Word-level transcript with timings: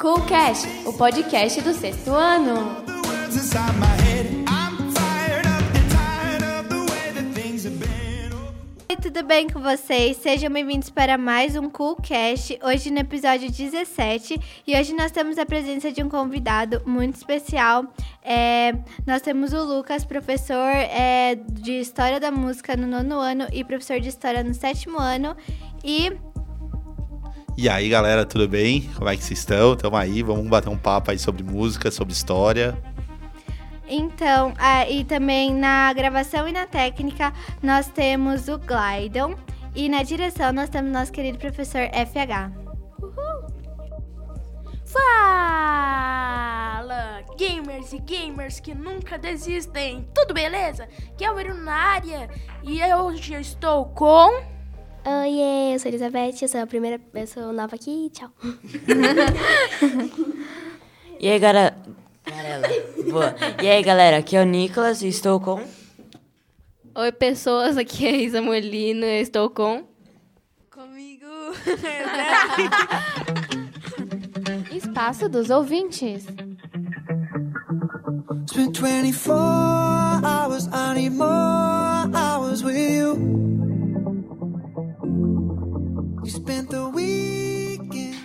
Coolcast, 0.00 0.66
o 0.86 0.94
podcast 0.94 1.60
do 1.60 1.74
sexto 1.74 2.12
ano. 2.12 2.54
Oi, 8.88 8.96
tudo 8.96 9.22
bem 9.22 9.46
com 9.46 9.60
vocês? 9.60 10.16
Sejam 10.16 10.50
bem-vindos 10.50 10.88
para 10.88 11.18
mais 11.18 11.54
um 11.54 11.68
Coolcast, 11.68 12.58
hoje 12.64 12.90
no 12.90 13.00
episódio 13.00 13.52
17. 13.52 14.40
E 14.66 14.74
hoje 14.74 14.94
nós 14.94 15.12
temos 15.12 15.36
a 15.36 15.44
presença 15.44 15.92
de 15.92 16.02
um 16.02 16.08
convidado 16.08 16.80
muito 16.86 17.16
especial. 17.16 17.84
É, 18.22 18.72
nós 19.06 19.20
temos 19.20 19.52
o 19.52 19.62
Lucas, 19.62 20.02
professor 20.02 20.70
é, 20.74 21.34
de 21.34 21.72
História 21.72 22.18
da 22.18 22.30
Música 22.30 22.74
no 22.74 22.86
nono 22.86 23.18
ano 23.20 23.46
e 23.52 23.62
professor 23.62 24.00
de 24.00 24.08
História 24.08 24.42
no 24.42 24.54
sétimo 24.54 24.98
ano. 24.98 25.36
E 25.84 26.10
E 27.62 27.68
aí, 27.68 27.90
galera, 27.90 28.24
tudo 28.24 28.48
bem? 28.48 28.90
Como 28.96 29.06
é 29.06 29.14
que 29.14 29.22
vocês 29.22 29.40
estão? 29.40 29.76
Tamo 29.76 29.94
aí, 29.94 30.22
vamos 30.22 30.48
bater 30.48 30.70
um 30.70 30.78
papo 30.78 31.10
aí 31.10 31.18
sobre 31.18 31.42
música, 31.42 31.90
sobre 31.90 32.14
história. 32.14 32.74
Então, 33.86 34.54
ah, 34.56 34.88
e 34.88 35.04
também 35.04 35.52
na 35.54 35.92
gravação 35.92 36.48
e 36.48 36.52
na 36.52 36.66
técnica 36.66 37.34
nós 37.62 37.86
temos 37.88 38.48
o 38.48 38.58
Glydon 38.58 39.34
e 39.74 39.90
na 39.90 40.02
direção 40.02 40.54
nós 40.54 40.70
temos 40.70 40.90
nosso 40.90 41.12
querido 41.12 41.36
professor 41.36 41.82
FH. 41.92 42.50
Fala, 44.86 45.92
gamers 47.38 47.92
e 47.92 47.98
gamers 47.98 48.58
que 48.58 48.74
nunca 48.74 49.18
desistem. 49.18 50.08
Tudo 50.14 50.32
beleza? 50.32 50.88
Que 51.14 51.26
é 51.26 51.30
o 51.30 51.34
Bruno 51.34 51.62
na 51.62 51.74
área 51.74 52.30
e 52.62 52.82
hoje 52.94 53.34
eu 53.34 53.40
estou 53.42 53.84
com 53.84 54.59
Oiê, 55.04 55.74
eu 55.74 55.78
sou 55.78 55.88
a 55.88 55.90
Elizabeth, 55.90 56.42
eu 56.42 56.48
sou 56.48 56.60
a 56.60 56.66
primeira, 56.66 57.00
eu 57.14 57.26
sou 57.26 57.52
nova 57.52 57.74
aqui, 57.74 58.10
tchau. 58.12 58.30
E 61.22 61.28
aí, 61.28 61.38
galera. 61.38 61.76
Garela. 62.24 62.66
Boa. 63.10 63.34
E 63.62 63.68
aí, 63.68 63.82
galera, 63.82 64.16
aqui 64.16 64.36
é 64.36 64.42
o 64.42 64.46
Nicolas 64.46 65.02
e 65.02 65.08
estou 65.08 65.38
com. 65.38 65.62
Oi, 66.94 67.12
pessoas, 67.12 67.76
aqui 67.76 68.06
é 68.06 68.10
a 68.10 68.16
Isa 68.16 68.40
Molina, 68.40 69.04
eu 69.04 69.20
estou 69.20 69.50
com. 69.50 69.84
comigo. 70.70 71.26
Espaço 74.74 75.28
dos 75.28 75.50
ouvintes. 75.50 76.24
Spent 78.48 78.80
24 78.80 80.24
hours, 80.24 80.68
I 80.72 80.94
need 80.94 81.10
more 81.10 82.08
hours 82.16 82.62
with 82.64 82.78
you. 82.78 83.69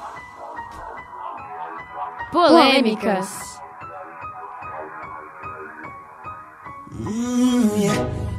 Polêmicas. 2.32 3.60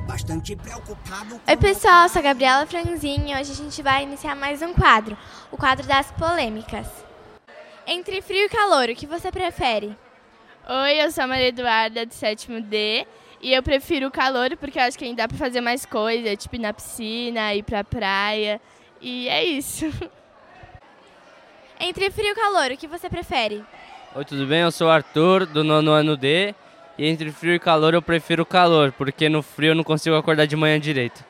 Bastante 0.06 0.56
preocupado. 0.56 1.38
Oi, 1.46 1.56
pessoal, 1.58 2.08
sou 2.08 2.20
a 2.20 2.22
Gabriela 2.22 2.64
Franzinho. 2.64 3.38
Hoje 3.38 3.52
a 3.52 3.54
gente 3.54 3.82
vai 3.82 4.04
iniciar 4.04 4.34
mais 4.34 4.62
um 4.62 4.72
quadro, 4.72 5.16
o 5.50 5.58
quadro 5.58 5.86
das 5.86 6.10
polêmicas. 6.12 6.86
Entre 7.86 8.22
frio 8.22 8.46
e 8.46 8.48
calor, 8.48 8.88
o 8.88 8.94
que 8.94 9.06
você 9.06 9.30
prefere? 9.30 9.94
Oi, 10.66 11.04
eu 11.04 11.10
sou 11.10 11.24
a 11.24 11.26
Maria 11.26 11.48
Eduarda, 11.48 12.06
do 12.06 12.14
sétimo 12.14 12.62
D. 12.62 13.06
E 13.42 13.52
eu 13.52 13.62
prefiro 13.62 14.06
o 14.06 14.10
calor 14.10 14.56
porque 14.56 14.78
eu 14.78 14.84
acho 14.84 14.96
que 14.98 15.04
ainda 15.04 15.24
dá 15.24 15.28
pra 15.28 15.36
fazer 15.36 15.60
mais 15.60 15.84
coisa, 15.84 16.34
tipo 16.34 16.56
ir 16.56 16.60
na 16.60 16.72
piscina, 16.72 17.54
ir 17.54 17.62
pra 17.62 17.84
praia. 17.84 18.58
E 19.02 19.28
é 19.28 19.44
isso. 19.44 19.84
Entre 21.78 22.10
frio 22.10 22.30
e 22.30 22.34
calor, 22.34 22.70
o 22.70 22.76
que 22.76 22.86
você 22.86 23.10
prefere? 23.10 23.62
Oi, 24.14 24.26
tudo 24.26 24.46
bem? 24.46 24.60
Eu 24.60 24.70
sou 24.70 24.88
o 24.88 24.90
Arthur, 24.90 25.46
do 25.46 25.64
nono 25.64 25.90
ano 25.90 26.18
D. 26.18 26.54
E 26.98 27.06
entre 27.06 27.32
frio 27.32 27.54
e 27.54 27.58
calor 27.58 27.94
eu 27.94 28.02
prefiro 28.02 28.42
o 28.42 28.46
calor, 28.46 28.92
porque 28.92 29.26
no 29.26 29.42
frio 29.42 29.70
eu 29.70 29.74
não 29.74 29.82
consigo 29.82 30.14
acordar 30.14 30.44
de 30.44 30.54
manhã 30.54 30.78
direito. 30.78 31.24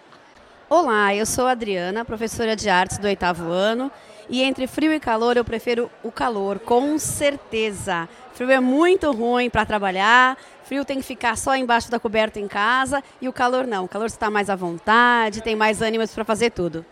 Olá, 0.68 1.14
eu 1.14 1.24
sou 1.24 1.46
a 1.46 1.52
Adriana, 1.52 2.04
professora 2.04 2.56
de 2.56 2.68
artes 2.68 2.98
do 2.98 3.06
oitavo 3.06 3.52
ano. 3.52 3.88
E 4.28 4.42
entre 4.42 4.66
frio 4.66 4.92
e 4.92 4.98
calor 4.98 5.36
eu 5.36 5.44
prefiro 5.44 5.88
o 6.02 6.10
calor, 6.10 6.58
com 6.58 6.98
certeza. 6.98 8.08
Frio 8.34 8.50
é 8.50 8.58
muito 8.58 9.12
ruim 9.12 9.48
para 9.48 9.64
trabalhar, 9.64 10.36
frio 10.64 10.84
tem 10.84 10.98
que 10.98 11.04
ficar 11.04 11.36
só 11.36 11.54
embaixo 11.54 11.88
da 11.88 12.00
coberta 12.00 12.40
em 12.40 12.48
casa. 12.48 13.00
E 13.20 13.28
o 13.28 13.32
calor 13.32 13.64
não, 13.64 13.84
o 13.84 13.88
calor 13.88 14.10
você 14.10 14.16
está 14.16 14.28
mais 14.28 14.50
à 14.50 14.56
vontade, 14.56 15.40
tem 15.40 15.54
mais 15.54 15.80
ânimos 15.80 16.12
para 16.12 16.24
fazer 16.24 16.50
tudo. 16.50 16.84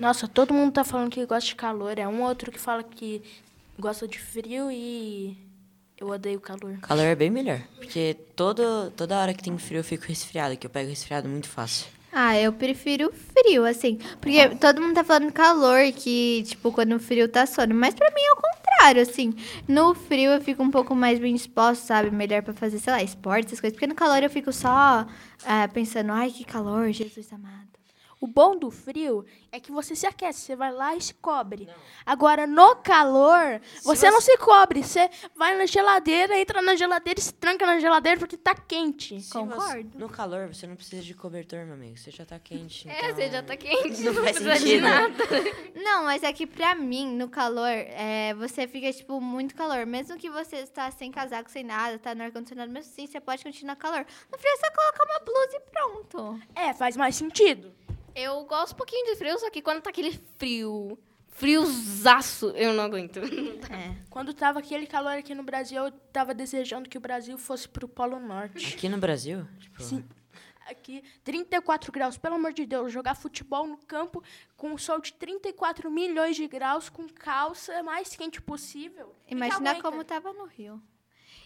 Nossa, 0.00 0.26
todo 0.26 0.54
mundo 0.54 0.72
tá 0.72 0.84
falando 0.84 1.10
que 1.10 1.24
gosta 1.26 1.48
de 1.48 1.54
calor. 1.54 1.98
É 1.98 2.06
um 2.08 2.22
outro 2.22 2.50
que 2.50 2.58
fala 2.58 2.82
que 2.82 3.22
gosta 3.78 4.06
de 4.06 4.18
frio 4.18 4.70
e 4.70 5.36
eu 5.96 6.08
odeio 6.08 6.40
calor. 6.40 6.78
Calor 6.82 7.04
é 7.04 7.14
bem 7.14 7.30
melhor. 7.30 7.60
Porque 7.76 8.16
todo, 8.34 8.90
toda 8.96 9.18
hora 9.18 9.34
que 9.34 9.42
tem 9.42 9.56
frio 9.58 9.80
eu 9.80 9.84
fico 9.84 10.04
resfriado, 10.06 10.56
que 10.56 10.66
eu 10.66 10.70
pego 10.70 10.90
resfriado 10.90 11.28
muito 11.28 11.48
fácil. 11.48 11.86
Ah, 12.16 12.38
eu 12.38 12.52
prefiro 12.52 13.12
frio, 13.12 13.64
assim. 13.64 13.98
Porque 14.20 14.48
todo 14.56 14.80
mundo 14.80 14.94
tá 14.94 15.02
falando 15.02 15.32
calor, 15.32 15.90
que, 15.92 16.44
tipo, 16.46 16.70
quando 16.70 16.94
o 16.94 17.00
frio 17.00 17.28
tá 17.28 17.44
sono. 17.44 17.74
Mas 17.74 17.92
pra 17.92 18.08
mim 18.10 18.22
é 18.22 18.32
o 18.32 18.36
contrário, 18.36 19.02
assim. 19.02 19.34
No 19.66 19.94
frio 19.94 20.30
eu 20.30 20.40
fico 20.40 20.62
um 20.62 20.70
pouco 20.70 20.94
mais 20.94 21.18
bem 21.18 21.34
disposta, 21.34 21.84
sabe? 21.84 22.12
Melhor 22.12 22.42
pra 22.42 22.54
fazer, 22.54 22.78
sei 22.78 22.92
lá, 22.92 23.02
esporte, 23.02 23.46
essas 23.46 23.60
coisas. 23.60 23.74
Porque 23.74 23.88
no 23.88 23.96
calor 23.96 24.22
eu 24.22 24.30
fico 24.30 24.52
só 24.52 25.04
ah, 25.44 25.68
pensando, 25.72 26.12
ai, 26.12 26.30
que 26.30 26.44
calor, 26.44 26.92
Jesus 26.92 27.32
amado. 27.32 27.64
O 28.24 28.26
bom 28.26 28.56
do 28.56 28.70
frio 28.70 29.22
é 29.52 29.60
que 29.60 29.70
você 29.70 29.94
se 29.94 30.06
aquece, 30.06 30.40
você 30.40 30.56
vai 30.56 30.72
lá 30.72 30.96
e 30.96 31.00
se 31.02 31.12
cobre. 31.12 31.68
Agora, 32.06 32.46
no 32.46 32.74
calor, 32.76 33.60
você 33.82 34.10
não 34.10 34.18
se 34.18 34.34
cobre. 34.38 34.82
Você 34.82 35.10
vai 35.36 35.54
na 35.58 35.66
geladeira, 35.66 36.40
entra 36.40 36.62
na 36.62 36.74
geladeira 36.74 37.20
e 37.20 37.22
se 37.22 37.34
tranca 37.34 37.66
na 37.66 37.78
geladeira 37.78 38.18
porque 38.18 38.38
tá 38.38 38.54
quente. 38.54 39.20
Se 39.20 39.30
você- 39.44 39.84
no 39.94 40.08
calor 40.08 40.48
você 40.48 40.66
não 40.66 40.74
precisa 40.74 41.02
de 41.02 41.12
cobertor, 41.12 41.66
meu 41.66 41.74
amigo. 41.74 41.98
Você 41.98 42.10
já 42.10 42.24
tá 42.24 42.38
quente. 42.38 42.88
É, 42.88 42.98
então 43.10 43.14
você 43.14 43.30
já 43.30 43.42
tá 43.42 43.56
quente, 43.58 44.02
Não 44.02 44.12
não 44.14 44.22
faz 44.24 44.36
precisa 44.38 44.54
de 44.54 44.58
sentido. 44.60 44.82
nada. 44.84 45.14
Não, 45.84 46.04
mas 46.04 46.22
é 46.22 46.32
que 46.32 46.46
pra 46.46 46.74
mim, 46.74 47.14
no 47.14 47.28
calor, 47.28 47.68
é, 47.68 48.32
você 48.38 48.66
fica, 48.66 48.90
tipo, 48.90 49.20
muito 49.20 49.54
calor. 49.54 49.84
Mesmo 49.84 50.16
que 50.16 50.30
você 50.30 50.56
está 50.56 50.90
sem 50.90 51.12
casaco, 51.12 51.50
sem 51.50 51.62
nada, 51.62 51.98
tá 51.98 52.14
no 52.14 52.22
ar-condicionado, 52.22 52.72
mesmo 52.72 52.90
assim, 52.90 53.06
você 53.06 53.20
pode 53.20 53.44
continuar 53.44 53.76
calor. 53.76 54.06
No 54.32 54.38
frio 54.38 54.50
é 54.50 54.56
só 54.56 54.72
colocar 54.74 55.04
uma 55.04 55.20
blusa 55.20 55.56
e 55.56 55.60
pronto. 55.70 56.40
É, 56.54 56.72
faz 56.72 56.96
mais 56.96 57.14
sentido. 57.16 57.74
Eu 58.14 58.44
gosto 58.44 58.74
um 58.74 58.76
pouquinho 58.76 59.06
de 59.06 59.16
frio, 59.16 59.38
só 59.38 59.50
que 59.50 59.60
quando 59.60 59.82
tá 59.82 59.90
aquele 59.90 60.12
frio, 60.38 60.98
friozaço, 61.34 62.50
eu 62.50 62.72
não 62.72 62.84
aguento. 62.84 63.20
Quando 64.08 64.32
tava 64.32 64.60
aquele 64.60 64.86
calor 64.86 65.18
aqui 65.18 65.34
no 65.34 65.42
Brasil, 65.42 65.84
eu 65.84 65.90
tava 65.90 66.32
desejando 66.32 66.88
que 66.88 66.96
o 66.96 67.00
Brasil 67.00 67.36
fosse 67.36 67.68
pro 67.68 67.88
Polo 67.88 68.20
Norte. 68.20 68.74
Aqui 68.74 68.88
no 68.88 68.98
Brasil, 68.98 69.46
tipo, 69.58 69.82
Sim. 69.82 70.04
Aqui, 70.66 71.02
34 71.22 71.92
graus, 71.92 72.16
pelo 72.16 72.36
amor 72.36 72.52
de 72.52 72.64
Deus, 72.64 72.90
jogar 72.90 73.14
futebol 73.14 73.66
no 73.66 73.76
campo 73.76 74.22
com 74.56 74.70
um 74.70 74.78
sol 74.78 74.98
de 74.98 75.12
34 75.12 75.90
milhões 75.90 76.36
de 76.36 76.46
graus, 76.46 76.88
com 76.88 77.06
calça 77.06 77.82
mais 77.82 78.16
quente 78.16 78.40
possível. 78.40 79.14
Imagina 79.28 79.82
como 79.82 80.02
tava 80.04 80.32
no 80.32 80.46
Rio. 80.46 80.80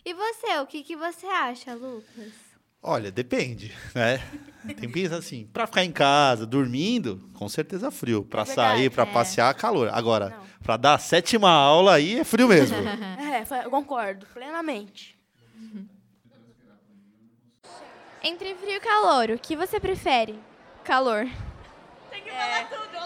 E 0.04 0.14
você, 0.14 0.58
o 0.58 0.66
que, 0.66 0.84
que 0.84 0.94
você 0.94 1.26
acha, 1.26 1.74
Lucas? 1.74 2.47
Olha, 2.82 3.10
depende, 3.10 3.74
né? 3.94 4.18
Tem 4.66 4.74
que 4.74 4.88
pensar 4.88 5.16
assim, 5.16 5.46
pra 5.52 5.66
ficar 5.66 5.84
em 5.84 5.92
casa, 5.92 6.46
dormindo, 6.46 7.28
com 7.34 7.48
certeza 7.48 7.90
frio. 7.90 8.22
Pra 8.24 8.44
sair, 8.44 8.90
pra 8.90 9.06
passear, 9.06 9.52
calor. 9.54 9.88
Agora, 9.92 10.38
pra 10.62 10.76
dar 10.76 10.94
a 10.94 10.98
sétima 10.98 11.50
aula 11.50 11.94
aí 11.94 12.18
é 12.20 12.24
frio 12.24 12.48
mesmo. 12.48 12.76
É, 13.28 13.64
eu 13.64 13.70
concordo, 13.70 14.26
plenamente. 14.34 15.16
Entre 18.22 18.54
frio 18.56 18.76
e 18.76 18.80
calor, 18.80 19.30
o 19.30 19.38
que 19.38 19.54
você 19.54 19.78
prefere? 19.78 20.38
Calor. 20.82 21.26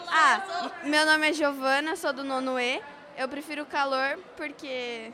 Ah, 0.09 0.71
meu 0.85 1.05
nome 1.05 1.29
é 1.29 1.33
Giovana, 1.33 1.97
sou 1.97 2.13
do 2.13 2.25
nono 2.25 2.59
E. 2.59 2.81
Eu 3.17 3.29
prefiro 3.29 3.67
calor 3.67 4.19
porque 4.37 5.13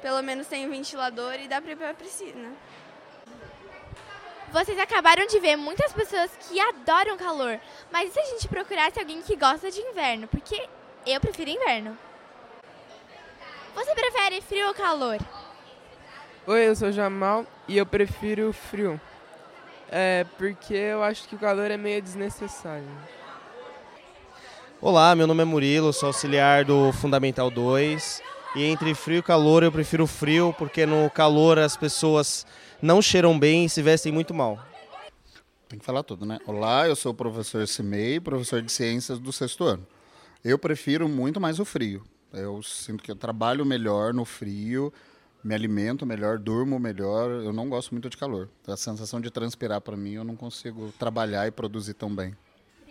pelo 0.00 0.22
menos 0.22 0.46
tem 0.46 0.68
ventilador 0.68 1.34
e 1.34 1.48
dá 1.48 1.60
pra 1.60 1.72
ir 1.72 1.76
pra 1.76 1.94
piscina. 1.94 2.52
Vocês 4.54 4.78
acabaram 4.78 5.26
de 5.26 5.40
ver 5.40 5.56
muitas 5.56 5.92
pessoas 5.92 6.30
que 6.38 6.60
adoram 6.60 7.16
calor, 7.16 7.58
mas 7.90 8.10
e 8.10 8.12
se 8.12 8.20
a 8.20 8.24
gente 8.26 8.46
procurasse 8.46 9.00
alguém 9.00 9.20
que 9.20 9.34
gosta 9.34 9.68
de 9.68 9.80
inverno? 9.80 10.28
Porque 10.28 10.68
eu 11.04 11.20
prefiro 11.20 11.50
inverno. 11.50 11.98
Você 13.74 13.92
prefere 13.96 14.40
frio 14.40 14.68
ou 14.68 14.72
calor? 14.72 15.18
Oi, 16.46 16.68
eu 16.68 16.76
sou 16.76 16.90
o 16.90 16.92
Jamal 16.92 17.44
e 17.66 17.76
eu 17.76 17.84
prefiro 17.84 18.50
o 18.50 18.52
frio. 18.52 19.00
É, 19.90 20.24
porque 20.38 20.74
eu 20.74 21.02
acho 21.02 21.26
que 21.26 21.34
o 21.34 21.38
calor 21.38 21.72
é 21.72 21.76
meio 21.76 22.00
desnecessário. 22.00 22.86
Olá, 24.80 25.16
meu 25.16 25.26
nome 25.26 25.42
é 25.42 25.44
Murilo, 25.44 25.92
sou 25.92 26.06
auxiliar 26.06 26.64
do 26.64 26.92
Fundamental 26.92 27.50
2. 27.50 28.22
E 28.56 28.62
entre 28.62 28.94
frio 28.94 29.18
e 29.18 29.22
calor 29.22 29.64
eu 29.64 29.72
prefiro 29.72 30.06
frio, 30.06 30.54
porque 30.56 30.86
no 30.86 31.10
calor 31.10 31.58
as 31.58 31.76
pessoas 31.76 32.46
não 32.80 33.02
cheiram 33.02 33.36
bem 33.36 33.64
e 33.64 33.68
se 33.68 33.82
vestem 33.82 34.12
muito 34.12 34.32
mal. 34.32 34.64
Tem 35.68 35.76
que 35.76 35.84
falar 35.84 36.04
tudo, 36.04 36.24
né? 36.24 36.38
Olá, 36.46 36.86
eu 36.86 36.94
sou 36.94 37.10
o 37.10 37.14
professor 37.14 37.66
Cimei, 37.66 38.20
professor 38.20 38.62
de 38.62 38.70
ciências 38.70 39.18
do 39.18 39.32
sexto 39.32 39.64
ano. 39.64 39.84
Eu 40.44 40.56
prefiro 40.56 41.08
muito 41.08 41.40
mais 41.40 41.58
o 41.58 41.64
frio. 41.64 42.04
Eu 42.32 42.62
sinto 42.62 43.02
que 43.02 43.10
eu 43.10 43.16
trabalho 43.16 43.66
melhor 43.66 44.14
no 44.14 44.24
frio, 44.24 44.92
me 45.42 45.52
alimento 45.52 46.06
melhor, 46.06 46.38
durmo 46.38 46.78
melhor. 46.78 47.30
Eu 47.30 47.52
não 47.52 47.68
gosto 47.68 47.90
muito 47.90 48.08
de 48.08 48.16
calor. 48.16 48.48
A 48.68 48.76
sensação 48.76 49.20
de 49.20 49.32
transpirar 49.32 49.80
para 49.80 49.96
mim, 49.96 50.12
eu 50.12 50.22
não 50.22 50.36
consigo 50.36 50.94
trabalhar 50.96 51.48
e 51.48 51.50
produzir 51.50 51.94
tão 51.94 52.14
bem. 52.14 52.36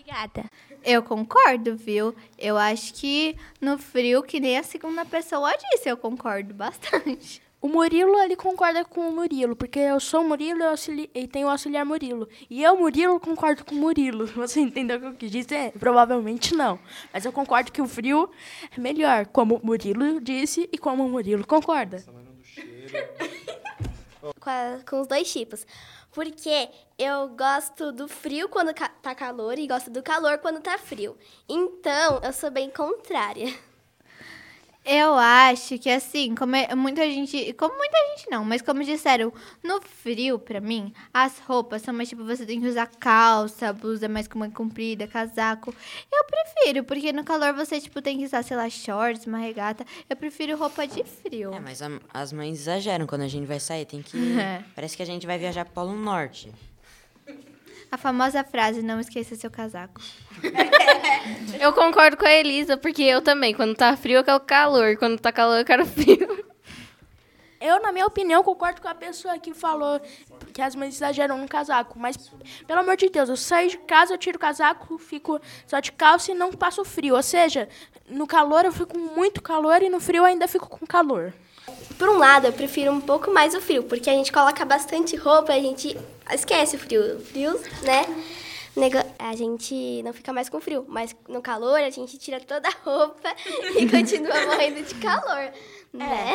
Obrigada. 0.03 0.45
Eu 0.83 1.01
concordo, 1.01 1.77
viu? 1.77 2.13
Eu 2.37 2.57
acho 2.57 2.93
que 2.93 3.37
no 3.61 3.77
frio, 3.77 4.21
que 4.21 4.39
nem 4.39 4.57
a 4.57 4.63
segunda 4.63 5.05
pessoa 5.05 5.55
disse, 5.57 5.89
eu 5.89 5.95
concordo 5.95 6.53
bastante. 6.53 7.41
O 7.61 7.69
Murilo, 7.69 8.19
ele 8.19 8.35
concorda 8.35 8.83
com 8.83 9.07
o 9.07 9.13
Murilo, 9.13 9.55
porque 9.55 9.79
eu 9.79 9.97
sou 9.97 10.19
o 10.19 10.27
Murilo 10.27 10.59
e, 10.59 10.65
auxili... 10.65 11.09
e 11.15 11.25
tenho 11.25 11.47
o 11.47 11.49
auxiliar 11.49 11.85
Murilo. 11.85 12.27
E 12.49 12.61
eu, 12.61 12.77
Murilo, 12.77 13.17
concordo 13.21 13.63
com 13.63 13.73
o 13.73 13.77
Murilo. 13.77 14.25
Você 14.35 14.59
entendeu 14.59 14.97
o 14.97 14.99
que 14.99 15.05
eu 15.05 15.13
quis 15.13 15.31
dizer? 15.31 15.71
Provavelmente 15.79 16.53
não. 16.53 16.77
Mas 17.13 17.23
eu 17.23 17.31
concordo 17.31 17.71
que 17.71 17.81
o 17.81 17.87
frio 17.87 18.29
é 18.75 18.81
melhor, 18.81 19.25
como 19.27 19.55
o 19.55 19.65
Murilo 19.65 20.19
disse 20.19 20.67
e 20.73 20.77
como 20.77 21.05
o 21.05 21.09
Murilo 21.09 21.47
concorda. 21.47 22.03
com, 24.39 24.49
a, 24.49 24.79
com 24.85 24.99
os 24.99 25.07
dois 25.07 25.31
tipos. 25.31 25.65
Porque 26.13 26.69
eu 26.97 27.29
gosto 27.29 27.91
do 27.91 28.07
frio 28.07 28.47
quando 28.47 28.73
tá 28.73 29.15
calor 29.15 29.57
e 29.57 29.67
gosto 29.67 29.89
do 29.89 30.03
calor 30.03 30.37
quando 30.37 30.61
tá 30.61 30.77
frio. 30.77 31.17
Então, 31.49 32.21
eu 32.23 32.31
sou 32.31 32.51
bem 32.51 32.69
contrária. 32.69 33.53
Eu 34.85 35.13
acho 35.13 35.79
que 35.79 35.89
assim, 35.89 36.35
como 36.35 36.55
é, 36.55 36.75
muita 36.75 37.03
gente. 37.09 37.53
Como 37.53 37.75
muita 37.77 37.97
gente 38.09 38.29
não, 38.29 38.43
mas 38.43 38.61
como 38.61 38.83
disseram, 38.83 39.31
no 39.63 39.81
frio, 39.81 40.37
pra 40.37 40.59
mim, 40.59 40.93
as 41.13 41.39
roupas 41.39 41.81
são 41.81 41.93
mais 41.93 42.09
tipo, 42.09 42.25
você 42.25 42.45
tem 42.45 42.59
que 42.59 42.67
usar 42.67 42.87
calça, 42.99 43.71
blusa 43.71 44.09
mais 44.09 44.27
com 44.27 44.35
uma 44.35 44.49
comprida, 44.49 45.07
casaco. 45.07 45.73
Eu 46.11 46.25
prefiro, 46.25 46.83
porque 46.83 47.13
no 47.13 47.23
calor 47.23 47.53
você, 47.53 47.79
tipo, 47.79 48.01
tem 48.01 48.17
que 48.17 48.25
usar, 48.25 48.43
sei 48.43 48.57
lá, 48.57 48.69
shorts, 48.69 49.25
uma 49.25 49.37
regata. 49.37 49.85
Eu 50.09 50.17
prefiro 50.17 50.57
roupa 50.57 50.85
de 50.85 51.03
frio. 51.03 51.53
É, 51.53 51.59
mas 51.61 51.81
a, 51.81 51.89
as 52.13 52.33
mães 52.33 52.59
exageram 52.59 53.07
quando 53.07 53.21
a 53.21 53.27
gente 53.27 53.45
vai 53.45 53.59
sair, 53.59 53.85
tem 53.85 54.01
que. 54.01 54.17
É. 54.37 54.63
Parece 54.75 54.97
que 54.97 55.03
a 55.03 55.05
gente 55.05 55.25
vai 55.25 55.37
viajar 55.37 55.63
pro 55.63 55.73
Polo 55.73 55.95
Norte. 55.95 56.51
A 57.93 57.97
famosa 57.97 58.43
frase, 58.43 58.81
não 58.81 58.99
esqueça 58.99 59.35
seu 59.35 59.51
casaco. 59.51 60.01
Eu 61.61 61.71
concordo 61.73 62.17
com 62.17 62.25
a 62.25 62.33
Elisa, 62.33 62.75
porque 62.75 63.03
eu 63.03 63.21
também. 63.21 63.53
Quando 63.53 63.75
tá 63.75 63.95
frio, 63.95 64.17
eu 64.17 64.23
quero 64.23 64.39
calor. 64.39 64.97
Quando 64.97 65.19
tá 65.19 65.31
calor, 65.31 65.59
eu 65.59 65.63
quero 65.63 65.85
frio. 65.85 66.43
Eu, 67.61 67.79
na 67.83 67.91
minha 67.91 68.07
opinião, 68.07 68.43
concordo 68.43 68.81
com 68.81 68.87
a 68.87 68.95
pessoa 68.95 69.37
que 69.37 69.53
falou 69.53 70.01
que 70.51 70.59
as 70.59 70.75
mães 70.75 70.95
exageram 70.95 71.37
no 71.37 71.47
casaco. 71.47 71.99
Mas, 71.99 72.17
pelo 72.65 72.79
amor 72.79 72.97
de 72.97 73.09
Deus, 73.09 73.29
eu 73.29 73.37
saio 73.37 73.69
de 73.69 73.77
casa, 73.77 74.15
eu 74.15 74.17
tiro 74.17 74.37
o 74.37 74.41
casaco, 74.41 74.97
fico 74.97 75.39
só 75.67 75.79
de 75.79 75.91
calça 75.91 76.31
e 76.31 76.35
não 76.35 76.51
passo 76.51 76.83
frio. 76.83 77.15
Ou 77.15 77.23
seja, 77.23 77.69
no 78.09 78.25
calor 78.25 78.65
eu 78.65 78.71
fico 78.71 78.87
com 78.87 78.97
muito 78.97 79.39
calor 79.39 79.83
e 79.83 79.89
no 79.89 79.99
frio 79.99 80.21
eu 80.21 80.25
ainda 80.25 80.47
fico 80.47 80.67
com 80.67 80.83
calor. 80.87 81.31
Por 81.97 82.09
um 82.09 82.17
lado, 82.17 82.47
eu 82.47 82.53
prefiro 82.53 82.91
um 82.91 82.99
pouco 83.01 83.31
mais 83.31 83.53
o 83.53 83.61
frio, 83.61 83.83
porque 83.83 84.09
a 84.09 84.13
gente 84.13 84.31
coloca 84.31 84.65
bastante 84.65 85.15
roupa, 85.15 85.53
a 85.53 85.59
gente 85.59 85.95
esquece 86.31 86.75
o 86.75 86.79
frio. 86.79 87.19
Frio, 87.19 87.59
né? 87.83 88.05
A 89.19 89.35
gente 89.35 90.01
não 90.03 90.11
fica 90.13 90.33
mais 90.33 90.49
com 90.49 90.59
frio, 90.59 90.83
mas 90.87 91.15
no 91.29 91.41
calor 91.43 91.79
a 91.79 91.89
gente 91.91 92.17
tira 92.17 92.39
toda 92.39 92.67
a 92.67 92.73
roupa 92.83 93.29
e 93.77 93.85
continua 93.89 94.45
morrendo 94.47 94.81
de 94.81 94.95
calor, 94.95 95.51
né? 95.93 96.33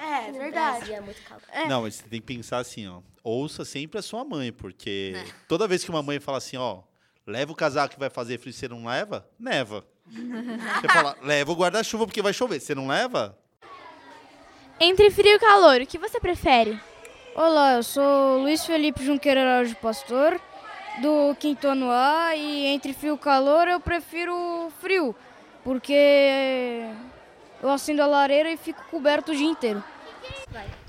É, 0.00 0.32
No 0.32 0.38
verdade. 0.38 0.78
Brasil 0.78 0.94
é 0.94 1.00
muito 1.00 1.20
calor. 1.22 1.68
Não, 1.68 1.82
mas 1.82 1.96
você 1.96 2.04
tem 2.04 2.20
que 2.20 2.26
pensar 2.26 2.58
assim, 2.58 2.88
ó. 2.88 3.00
Ouça 3.22 3.64
sempre 3.64 3.98
a 3.98 4.02
sua 4.02 4.24
mãe, 4.24 4.50
porque 4.50 5.14
toda 5.46 5.68
vez 5.68 5.84
que 5.84 5.90
uma 5.90 6.02
mãe 6.02 6.18
fala 6.18 6.38
assim, 6.38 6.56
ó, 6.56 6.80
leva 7.26 7.52
o 7.52 7.56
casaco 7.56 7.94
que 7.94 8.00
vai 8.00 8.08
fazer 8.10 8.38
frio, 8.38 8.52
você 8.54 8.66
não 8.66 8.86
leva? 8.86 9.28
Neva. 9.38 9.84
Você 10.10 10.88
fala, 10.88 11.16
leva 11.22 11.50
o 11.50 11.54
guarda-chuva 11.56 12.04
porque 12.06 12.20
vai 12.20 12.34
chover. 12.34 12.60
Você 12.60 12.74
não 12.74 12.86
leva? 12.86 13.38
Entre 14.80 15.08
frio 15.10 15.36
e 15.36 15.38
calor, 15.38 15.80
o 15.80 15.86
que 15.86 15.98
você 15.98 16.18
prefere? 16.18 16.78
Olá, 17.34 17.74
eu 17.74 17.82
sou 17.82 18.38
Luiz 18.38 18.66
Felipe 18.66 19.04
Junqueira 19.04 19.40
Araújo 19.40 19.76
Pastor, 19.76 20.40
do 21.00 21.34
quinto 21.36 21.68
ano 21.68 21.90
A, 21.90 22.34
e 22.34 22.66
entre 22.66 22.92
frio 22.92 23.14
e 23.14 23.18
calor 23.18 23.68
eu 23.68 23.78
prefiro 23.78 24.70
frio, 24.80 25.14
porque 25.62 26.88
eu 27.62 27.70
acendo 27.70 28.02
a 28.02 28.06
lareira 28.06 28.50
e 28.50 28.56
fico 28.56 28.82
coberto 28.90 29.30
o 29.30 29.36
dia 29.36 29.46
inteiro. 29.46 29.82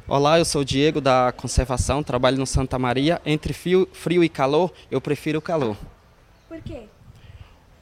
Olá, 0.08 0.40
eu 0.40 0.46
sou 0.46 0.62
o 0.62 0.66
Diego 0.66 1.00
da 1.00 1.32
Conservação, 1.36 2.02
trabalho 2.02 2.38
no 2.38 2.46
Santa 2.46 2.78
Maria. 2.80 3.22
Entre 3.26 3.54
frio, 3.54 3.88
frio 3.94 4.24
e 4.24 4.30
calor, 4.30 4.72
eu 4.90 5.00
prefiro 5.00 5.40
o 5.40 5.42
calor. 5.42 5.78
Por 6.48 6.62
quê? 6.62 6.84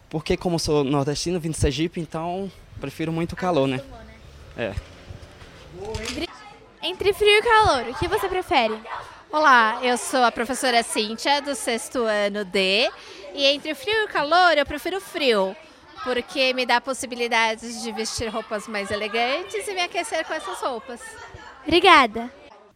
Porque 0.10 0.38
como 0.38 0.60
sou 0.60 0.84
nordestino, 0.84 1.40
vim 1.40 1.52
de 1.52 1.58
Sergipe, 1.58 2.00
então 2.00 2.52
prefiro 2.80 3.12
muito 3.12 3.34
o 3.34 3.36
calor, 3.36 3.68
né? 3.68 3.82
É. 4.58 4.74
Entre 6.82 7.14
frio 7.14 7.38
e 7.38 7.42
calor, 7.42 7.90
o 7.90 7.94
que 7.96 8.08
você 8.08 8.28
prefere? 8.28 8.78
Olá, 9.32 9.80
eu 9.82 9.98
sou 9.98 10.24
a 10.24 10.32
professora 10.32 10.84
Cíntia, 10.84 11.42
do 11.42 11.56
sexto 11.56 12.04
ano 12.04 12.46
D. 12.46 12.92
E 13.34 13.46
entre 13.46 13.74
frio 13.74 14.04
e 14.04 14.08
calor, 14.08 14.58
eu 14.58 14.66
prefiro 14.66 15.02
frio, 15.02 15.56
porque 16.04 16.54
me 16.54 16.66
dá 16.66 16.80
possibilidades 16.80 17.82
de 17.82 17.92
vestir 17.92 18.28
roupas 18.28 18.68
mais 18.68 18.92
elegantes 18.92 19.68
e 19.68 19.74
me 19.74 19.82
aquecer 19.82 20.26
com 20.26 20.34
essas 20.34 20.60
roupas. 20.60 21.02
Obrigada. 21.64 22.30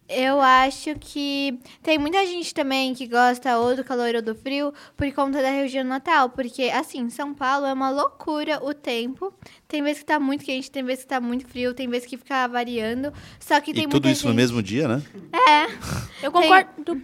Eu 0.09 0.39
acho 0.39 0.95
que 0.99 1.59
tem 1.83 1.97
muita 1.97 2.25
gente 2.25 2.53
também 2.53 2.93
que 2.93 3.05
gosta 3.05 3.57
ou 3.57 3.75
do 3.75 3.83
calor 3.83 4.15
ou 4.15 4.21
do 4.21 4.33
frio 4.33 4.73
por 4.95 5.11
conta 5.11 5.41
da 5.41 5.49
região 5.49 5.83
natal. 5.83 6.29
Porque, 6.29 6.63
assim, 6.63 7.09
São 7.09 7.33
Paulo 7.33 7.65
é 7.65 7.73
uma 7.73 7.89
loucura 7.89 8.63
o 8.63 8.73
tempo. 8.73 9.33
Tem 9.67 9.83
vezes 9.83 9.99
que 9.99 10.05
tá 10.05 10.17
muito 10.17 10.45
quente, 10.45 10.71
tem 10.71 10.83
vezes 10.83 11.03
que 11.03 11.09
tá 11.09 11.19
muito 11.19 11.45
frio, 11.45 11.73
tem 11.73 11.89
vezes 11.89 12.07
que 12.07 12.15
fica 12.15 12.47
variando. 12.47 13.11
Só 13.37 13.59
que 13.59 13.73
tem 13.73 13.83
e 13.83 13.87
tudo 13.87 14.07
isso 14.07 14.21
gente... 14.21 14.29
no 14.29 14.35
mesmo 14.35 14.63
dia, 14.63 14.87
né? 14.87 15.03
É. 15.33 16.25
Eu 16.25 16.31
concordo. 16.31 17.01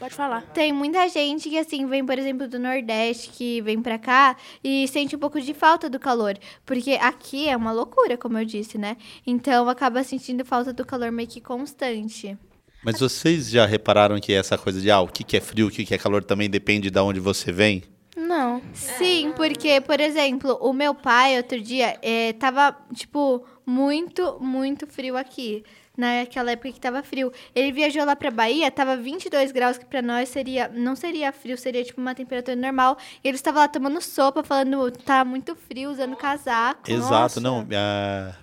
Pode 0.00 0.14
falar. 0.14 0.40
Tem 0.54 0.72
muita 0.72 1.06
gente 1.10 1.50
que, 1.50 1.58
assim, 1.58 1.86
vem, 1.86 2.04
por 2.04 2.18
exemplo, 2.18 2.48
do 2.48 2.58
Nordeste, 2.58 3.28
que 3.28 3.60
vem 3.60 3.82
pra 3.82 3.98
cá 3.98 4.34
e 4.64 4.88
sente 4.88 5.14
um 5.14 5.18
pouco 5.18 5.38
de 5.38 5.52
falta 5.52 5.90
do 5.90 6.00
calor. 6.00 6.38
Porque 6.64 6.92
aqui 6.92 7.46
é 7.46 7.54
uma 7.54 7.70
loucura, 7.70 8.16
como 8.16 8.38
eu 8.38 8.44
disse, 8.46 8.78
né? 8.78 8.96
Então 9.26 9.68
acaba 9.68 10.02
sentindo 10.02 10.42
falta 10.42 10.72
do 10.72 10.86
calor 10.86 11.12
meio 11.12 11.28
que 11.28 11.38
constante. 11.38 12.38
Mas 12.82 12.98
vocês 12.98 13.50
já 13.50 13.66
repararam 13.66 14.18
que 14.18 14.32
essa 14.32 14.56
coisa 14.56 14.80
de 14.80 14.90
ah, 14.90 15.02
o 15.02 15.06
que 15.06 15.22
que 15.22 15.36
é 15.36 15.40
frio, 15.40 15.66
o 15.66 15.70
que 15.70 15.84
que 15.84 15.94
é 15.94 15.98
calor 15.98 16.24
também 16.24 16.48
depende 16.48 16.90
de 16.90 16.98
onde 16.98 17.20
você 17.20 17.52
vem? 17.52 17.82
Não. 18.16 18.62
Sim, 18.72 19.34
porque, 19.36 19.82
por 19.82 20.00
exemplo, 20.00 20.56
o 20.62 20.72
meu 20.72 20.94
pai, 20.94 21.36
outro 21.36 21.60
dia, 21.60 21.98
eh, 22.00 22.32
tava, 22.34 22.74
tipo, 22.94 23.44
muito, 23.66 24.38
muito 24.40 24.86
frio 24.86 25.16
aqui. 25.16 25.62
Naquela 26.00 26.52
época 26.52 26.72
que 26.72 26.80
tava 26.80 27.02
frio. 27.02 27.30
Ele 27.54 27.70
viajou 27.70 28.06
lá 28.06 28.16
pra 28.16 28.30
Bahia, 28.30 28.70
tava 28.70 28.96
22 28.96 29.52
graus, 29.52 29.76
que 29.76 29.84
pra 29.84 30.00
nós 30.00 30.30
seria. 30.30 30.70
Não 30.74 30.96
seria 30.96 31.30
frio, 31.30 31.58
seria 31.58 31.84
tipo 31.84 32.00
uma 32.00 32.14
temperatura 32.14 32.56
normal. 32.56 32.96
E 33.22 33.28
ele 33.28 33.36
estava 33.36 33.58
lá 33.58 33.68
tomando 33.68 34.00
sopa, 34.00 34.42
falando, 34.42 34.90
tá 34.90 35.26
muito 35.26 35.54
frio, 35.54 35.90
usando 35.90 36.16
casaco. 36.16 36.90
Exato, 36.90 37.38
Nossa. 37.38 37.40
não. 37.40 37.66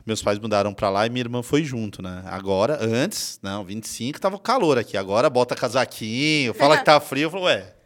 meus 0.06 0.22
pais 0.22 0.38
mudaram 0.38 0.72
pra 0.72 0.92
lá 0.92 1.08
e 1.08 1.10
minha 1.10 1.24
irmã 1.24 1.42
foi 1.42 1.64
junto, 1.64 2.04
né? 2.04 2.22
Agora, 2.28 2.78
antes, 2.80 3.40
não, 3.42 3.64
25 3.64 4.22
tava 4.22 4.38
calor 4.38 4.78
aqui. 4.78 4.96
Agora 4.96 5.28
bota 5.28 5.56
casaquinho, 5.56 6.54
fala 6.54 6.78
que 6.78 6.86
tá 6.86 7.00
frio, 7.00 7.24
eu 7.24 7.32
falo, 7.32 7.46
ué. 7.46 7.77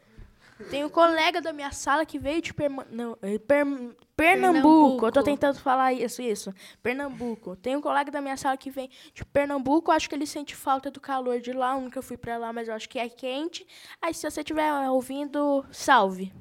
Tem 0.70 0.84
um 0.86 0.90
colega 0.90 1.42
da 1.42 1.52
minha 1.52 1.72
sala 1.72 2.06
que 2.06 2.18
veio 2.20 2.42
de 2.42 2.54
Perma- 2.54 2.86
não, 2.92 3.18
eh, 3.22 3.38
Per- 3.40 3.46
Pernambuco. 3.46 3.96
Pernambuco. 4.16 5.06
Eu 5.08 5.12
tô 5.12 5.24
tentando 5.24 5.60
falar 5.60 5.94
isso, 5.94 6.22
isso. 6.22 6.54
Pernambuco. 6.84 7.56
Tem 7.56 7.76
um 7.76 7.82
colega 7.82 8.12
da 8.12 8.22
minha 8.22 8.38
sala 8.38 8.56
que 8.56 8.70
vem 8.70 8.90
de 9.14 9.26
Pernambuco. 9.26 9.92
Acho 9.92 10.08
que 10.08 10.16
ele 10.16 10.28
sente 10.28 10.56
falta 10.56 10.92
do 10.92 11.00
calor 11.00 11.40
de 11.40 11.52
lá. 11.54 11.74
Eu 11.76 11.82
nunca 11.82 12.02
fui 12.02 12.18
pra 12.18 12.38
lá, 12.38 12.54
mas 12.54 12.68
eu 12.68 12.74
acho 12.74 12.88
que 12.88 13.00
é 13.00 13.10
quente. 13.10 13.66
Aí, 14.02 14.14
se 14.14 14.30
você 14.30 14.42
estiver 14.42 14.72
ouvindo, 14.90 15.66
salve. 15.72 16.32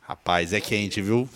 Rapaz, 0.00 0.52
é 0.52 0.60
quente, 0.60 1.00
viu? 1.02 1.28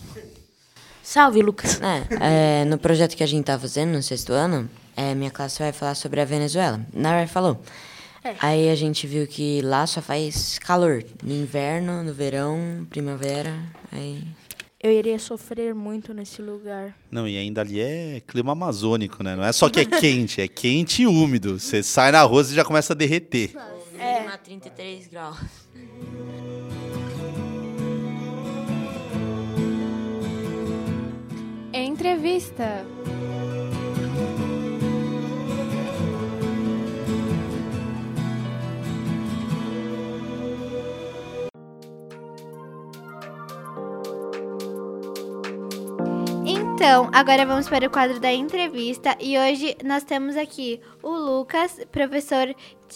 Salve, 1.03 1.41
Lucas. 1.41 1.79
É, 1.81 2.61
é, 2.61 2.65
no 2.65 2.77
projeto 2.79 3.15
que 3.15 3.23
a 3.23 3.27
gente 3.27 3.45
tá 3.45 3.57
fazendo 3.59 3.91
no 3.91 4.01
sexto 4.01 4.33
ano, 4.33 4.69
é, 4.97 5.13
minha 5.13 5.29
classe 5.29 5.59
vai 5.59 5.71
falar 5.71 5.93
sobre 5.95 6.19
a 6.19 6.25
Venezuela. 6.25 6.81
Nara 6.91 7.27
falou. 7.27 7.61
É. 8.25 8.35
Aí 8.39 8.69
a 8.71 8.75
gente 8.75 9.05
viu 9.05 9.27
que 9.27 9.61
lá 9.61 9.85
só 9.85 10.01
faz 10.01 10.57
calor. 10.57 11.03
No 11.23 11.31
inverno, 11.31 12.03
no 12.03 12.11
verão, 12.11 12.85
primavera. 12.89 13.53
Aí. 13.91 14.23
eu 14.81 14.91
iria 14.91 15.19
sofrer 15.19 15.75
muito 15.75 16.11
nesse 16.11 16.41
lugar. 16.41 16.97
Não, 17.11 17.27
e 17.27 17.37
ainda 17.37 17.61
ali 17.61 17.79
é 17.79 18.23
clima 18.25 18.53
amazônico, 18.53 19.23
né? 19.23 19.35
Não 19.35 19.43
é 19.43 19.51
só 19.51 19.69
que 19.69 19.81
é 19.81 19.85
quente, 19.85 20.41
é 20.41 20.47
quente 20.47 21.03
e 21.03 21.07
úmido. 21.07 21.59
Você 21.59 21.83
sai 21.83 22.11
na 22.11 22.23
rua 22.23 22.41
e 22.41 22.55
já 22.55 22.65
começa 22.65 22.93
a 22.93 22.95
derreter. 22.95 23.51
É. 23.99 24.25
33 24.43 25.07
graus. 25.07 25.37
Entrevista. 31.71 32.85
Então, 46.75 47.09
agora 47.13 47.45
vamos 47.45 47.69
para 47.69 47.87
o 47.87 47.89
quadro 47.89 48.19
da 48.19 48.33
entrevista 48.33 49.15
e 49.17 49.39
hoje 49.39 49.77
nós 49.81 50.03
temos 50.03 50.35
aqui 50.35 50.81
o 51.01 51.09
Lucas, 51.09 51.79
professor 51.89 52.53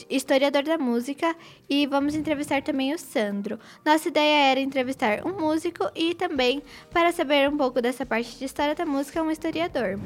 historiador 0.10 0.64
da 0.64 0.78
música, 0.78 1.34
e 1.70 1.88
vamos 1.88 2.14
entrevistar 2.14 2.62
também 2.62 2.94
o 2.94 3.00
Sandro. 3.00 3.58
Nossa 3.86 4.10
ideia 4.10 4.52
era 4.52 4.60
entrevistar 4.60 5.26
um 5.26 5.32
músico 5.40 5.90
e 5.96 6.14
também, 6.14 6.62
para 6.92 7.14
saber 7.14 7.50
um 7.50 7.56
pouco 7.56 7.82
dessa 7.82 8.06
parte 8.06 8.38
de 8.38 8.44
história 8.44 8.76
da 8.76 8.86
música, 8.86 9.24
um 9.24 9.32
historiador. 9.32 9.98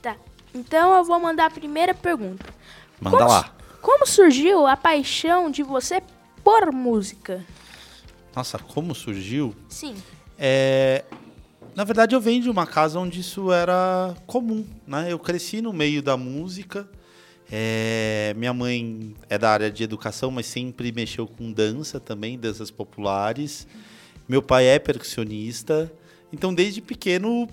Tá. 0.00 0.16
Então 0.54 0.96
eu 0.96 1.04
vou 1.04 1.20
mandar 1.20 1.44
a 1.44 1.50
primeira 1.50 1.92
pergunta. 1.92 2.46
Manda 2.98 3.18
Como 3.18 3.30
lá. 3.30 3.54
Como 3.82 4.06
surgiu 4.06 4.66
a 4.66 4.74
paixão 4.74 5.50
de 5.50 5.62
você 5.62 6.02
por 6.42 6.72
música? 6.72 7.44
Nossa, 8.34 8.58
como 8.58 8.94
surgiu? 8.94 9.54
Sim. 9.68 9.94
É, 10.38 11.04
na 11.74 11.84
verdade, 11.84 12.14
eu 12.14 12.20
venho 12.20 12.42
de 12.42 12.50
uma 12.50 12.66
casa 12.66 12.98
onde 12.98 13.20
isso 13.20 13.52
era 13.52 14.14
comum, 14.26 14.64
né? 14.86 15.10
Eu 15.10 15.18
cresci 15.18 15.60
no 15.60 15.72
meio 15.72 16.02
da 16.02 16.16
música. 16.16 16.88
É, 17.50 18.34
minha 18.36 18.52
mãe 18.52 19.14
é 19.28 19.36
da 19.36 19.50
área 19.50 19.70
de 19.70 19.82
educação, 19.82 20.30
mas 20.30 20.46
sempre 20.46 20.90
mexeu 20.92 21.26
com 21.26 21.52
dança 21.52 22.00
também, 22.00 22.38
danças 22.38 22.70
populares. 22.70 23.66
Meu 24.28 24.42
pai 24.42 24.66
é 24.66 24.78
percussionista. 24.78 25.92
Então, 26.32 26.54
desde 26.54 26.80
pequeno, 26.80 27.46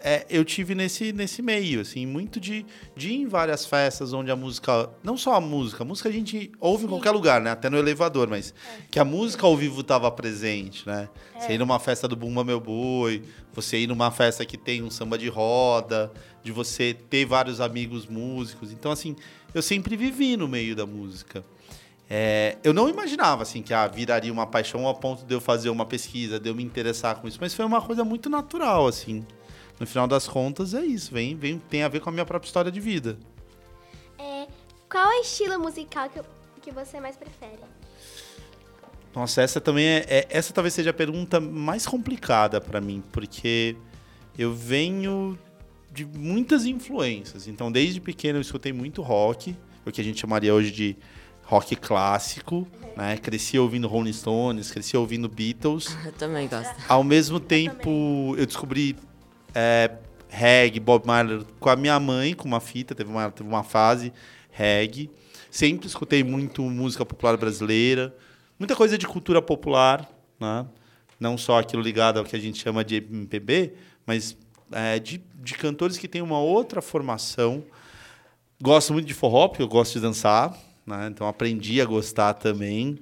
é, 0.00 0.26
eu 0.28 0.44
tive 0.44 0.74
nesse, 0.74 1.12
nesse 1.12 1.42
meio, 1.42 1.80
assim, 1.80 2.06
muito 2.06 2.40
de, 2.40 2.66
de 2.96 3.10
ir 3.10 3.20
em 3.22 3.26
várias 3.26 3.66
festas 3.66 4.12
onde 4.12 4.30
a 4.30 4.36
música, 4.36 4.88
não 5.02 5.16
só 5.16 5.34
a 5.34 5.40
música, 5.40 5.82
a 5.82 5.86
música 5.86 6.08
a 6.08 6.12
gente 6.12 6.50
ouve 6.60 6.84
em 6.84 6.88
qualquer 6.88 7.10
lugar, 7.10 7.40
né? 7.40 7.50
Até 7.50 7.70
no 7.70 7.76
elevador, 7.76 8.28
mas 8.28 8.52
que 8.90 8.98
a 8.98 9.04
música 9.04 9.46
ao 9.46 9.56
vivo 9.56 9.80
estava 9.80 10.10
presente, 10.10 10.86
né? 10.86 11.08
Você 11.38 11.54
ir 11.54 11.58
numa 11.58 11.78
festa 11.78 12.06
do 12.06 12.16
Bumba 12.16 12.44
Meu 12.44 12.60
Boi, 12.60 13.22
você 13.52 13.78
ir 13.78 13.86
numa 13.86 14.10
festa 14.10 14.44
que 14.44 14.56
tem 14.56 14.82
um 14.82 14.90
samba 14.90 15.18
de 15.18 15.28
roda, 15.28 16.12
de 16.42 16.52
você 16.52 16.94
ter 16.94 17.24
vários 17.24 17.60
amigos 17.60 18.06
músicos. 18.06 18.72
Então, 18.72 18.92
assim, 18.92 19.16
eu 19.54 19.62
sempre 19.62 19.96
vivi 19.96 20.36
no 20.36 20.48
meio 20.48 20.74
da 20.74 20.86
música. 20.86 21.44
É, 22.14 22.58
eu 22.62 22.74
não 22.74 22.88
imaginava 22.88 23.42
assim 23.42 23.62
que 23.62 23.72
ah, 23.72 23.86
viraria 23.86 24.32
uma 24.32 24.46
paixão 24.46 24.86
ao 24.86 24.94
ponto 24.94 25.24
de 25.24 25.32
eu 25.34 25.40
fazer 25.40 25.70
uma 25.70 25.86
pesquisa, 25.86 26.38
de 26.38 26.48
eu 26.48 26.54
me 26.54 26.62
interessar 26.62 27.16
com 27.16 27.26
isso, 27.26 27.38
mas 27.40 27.54
foi 27.54 27.64
uma 27.64 27.80
coisa 27.80 28.04
muito 28.04 28.28
natural 28.28 28.86
assim. 28.86 29.24
No 29.82 29.86
final 29.86 30.06
das 30.06 30.28
contas 30.28 30.74
é 30.74 30.84
isso, 30.84 31.12
vem, 31.12 31.34
vem 31.34 31.58
tem 31.58 31.82
a 31.82 31.88
ver 31.88 31.98
com 31.98 32.08
a 32.08 32.12
minha 32.12 32.24
própria 32.24 32.46
história 32.46 32.70
de 32.70 32.78
vida. 32.78 33.18
É, 34.16 34.46
qual 34.88 35.10
é 35.10 35.18
o 35.18 35.22
estilo 35.22 35.58
musical 35.58 36.08
que, 36.08 36.20
que 36.60 36.70
você 36.70 37.00
mais 37.00 37.16
prefere? 37.16 37.58
Nossa, 39.12 39.42
essa 39.42 39.60
também 39.60 39.84
é, 39.84 40.06
é- 40.08 40.26
essa 40.30 40.52
talvez 40.52 40.72
seja 40.72 40.90
a 40.90 40.92
pergunta 40.94 41.40
mais 41.40 41.84
complicada 41.84 42.60
para 42.60 42.80
mim, 42.80 43.02
porque 43.10 43.74
eu 44.38 44.54
venho 44.54 45.36
de 45.90 46.04
muitas 46.04 46.64
influências. 46.64 47.48
Então, 47.48 47.72
desde 47.72 48.00
pequeno 48.00 48.38
eu 48.38 48.42
escutei 48.42 48.72
muito 48.72 49.02
rock, 49.02 49.56
o 49.84 49.90
que 49.90 50.00
a 50.00 50.04
gente 50.04 50.20
chamaria 50.20 50.54
hoje 50.54 50.70
de 50.70 50.96
rock 51.42 51.74
clássico, 51.74 52.68
né? 52.96 53.16
Cresci 53.16 53.58
ouvindo 53.58 53.88
Rolling 53.88 54.12
Stones, 54.12 54.70
cresci 54.70 54.96
ouvindo 54.96 55.28
Beatles. 55.28 55.88
Eu 56.06 56.12
também 56.12 56.46
gosto. 56.46 56.72
Ao 56.88 57.02
mesmo 57.02 57.40
tempo, 57.40 58.36
eu 58.38 58.46
descobri 58.46 58.96
é, 59.54 59.90
reggae, 60.28 60.80
Bob 60.80 61.06
Marley 61.06 61.46
com 61.60 61.68
a 61.68 61.76
minha 61.76 61.98
mãe, 62.00 62.34
com 62.34 62.48
uma 62.48 62.60
fita, 62.60 62.94
teve 62.94 63.10
uma, 63.10 63.30
teve 63.30 63.48
uma 63.48 63.62
fase 63.62 64.12
reggae. 64.50 65.10
Sempre 65.50 65.86
escutei 65.86 66.24
muito 66.24 66.62
música 66.62 67.04
popular 67.04 67.36
brasileira, 67.36 68.14
muita 68.58 68.74
coisa 68.74 68.96
de 68.96 69.06
cultura 69.06 69.42
popular, 69.42 70.08
né? 70.40 70.66
não 71.20 71.36
só 71.36 71.58
aquilo 71.58 71.82
ligado 71.82 72.18
ao 72.18 72.24
que 72.24 72.34
a 72.34 72.38
gente 72.38 72.58
chama 72.58 72.82
de 72.82 72.96
MPB, 72.96 73.74
mas 74.06 74.36
é, 74.72 74.98
de, 74.98 75.22
de 75.34 75.54
cantores 75.54 75.98
que 75.98 76.08
têm 76.08 76.22
uma 76.22 76.40
outra 76.40 76.80
formação. 76.80 77.62
Gosto 78.60 78.92
muito 78.92 79.06
de 79.06 79.14
forró, 79.14 79.48
porque 79.48 79.62
eu 79.62 79.68
gosto 79.68 79.94
de 79.94 80.00
dançar, 80.00 80.56
né? 80.86 81.08
então 81.10 81.26
aprendi 81.28 81.80
a 81.80 81.84
gostar 81.84 82.34
também. 82.34 82.98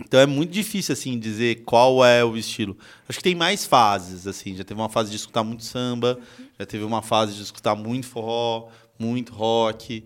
Então 0.00 0.20
é 0.20 0.26
muito 0.26 0.52
difícil 0.52 0.92
assim 0.92 1.18
dizer 1.18 1.62
qual 1.64 2.04
é 2.04 2.24
o 2.24 2.36
estilo. 2.36 2.76
Acho 3.08 3.18
que 3.18 3.24
tem 3.24 3.34
mais 3.34 3.64
fases 3.64 4.26
assim. 4.26 4.54
Já 4.54 4.64
teve 4.64 4.80
uma 4.80 4.88
fase 4.88 5.10
de 5.10 5.16
escutar 5.16 5.42
muito 5.42 5.64
samba, 5.64 6.18
já 6.58 6.66
teve 6.66 6.84
uma 6.84 7.02
fase 7.02 7.34
de 7.34 7.42
escutar 7.42 7.74
muito 7.74 8.06
forró, 8.06 8.68
muito 8.98 9.32
rock. 9.32 10.04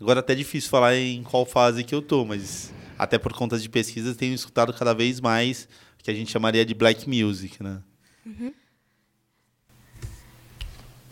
Agora 0.00 0.20
até 0.20 0.32
é 0.32 0.36
difícil 0.36 0.70
falar 0.70 0.96
em 0.96 1.22
qual 1.22 1.44
fase 1.44 1.82
que 1.82 1.94
eu 1.94 2.02
tô, 2.02 2.24
mas 2.24 2.72
até 2.98 3.18
por 3.18 3.32
conta 3.32 3.58
de 3.58 3.68
pesquisas 3.68 4.16
tenho 4.16 4.34
escutado 4.34 4.72
cada 4.72 4.94
vez 4.94 5.20
mais 5.20 5.68
o 5.98 6.04
que 6.04 6.10
a 6.10 6.14
gente 6.14 6.30
chamaria 6.30 6.64
de 6.64 6.74
black 6.74 7.08
music, 7.08 7.62
né? 7.62 7.82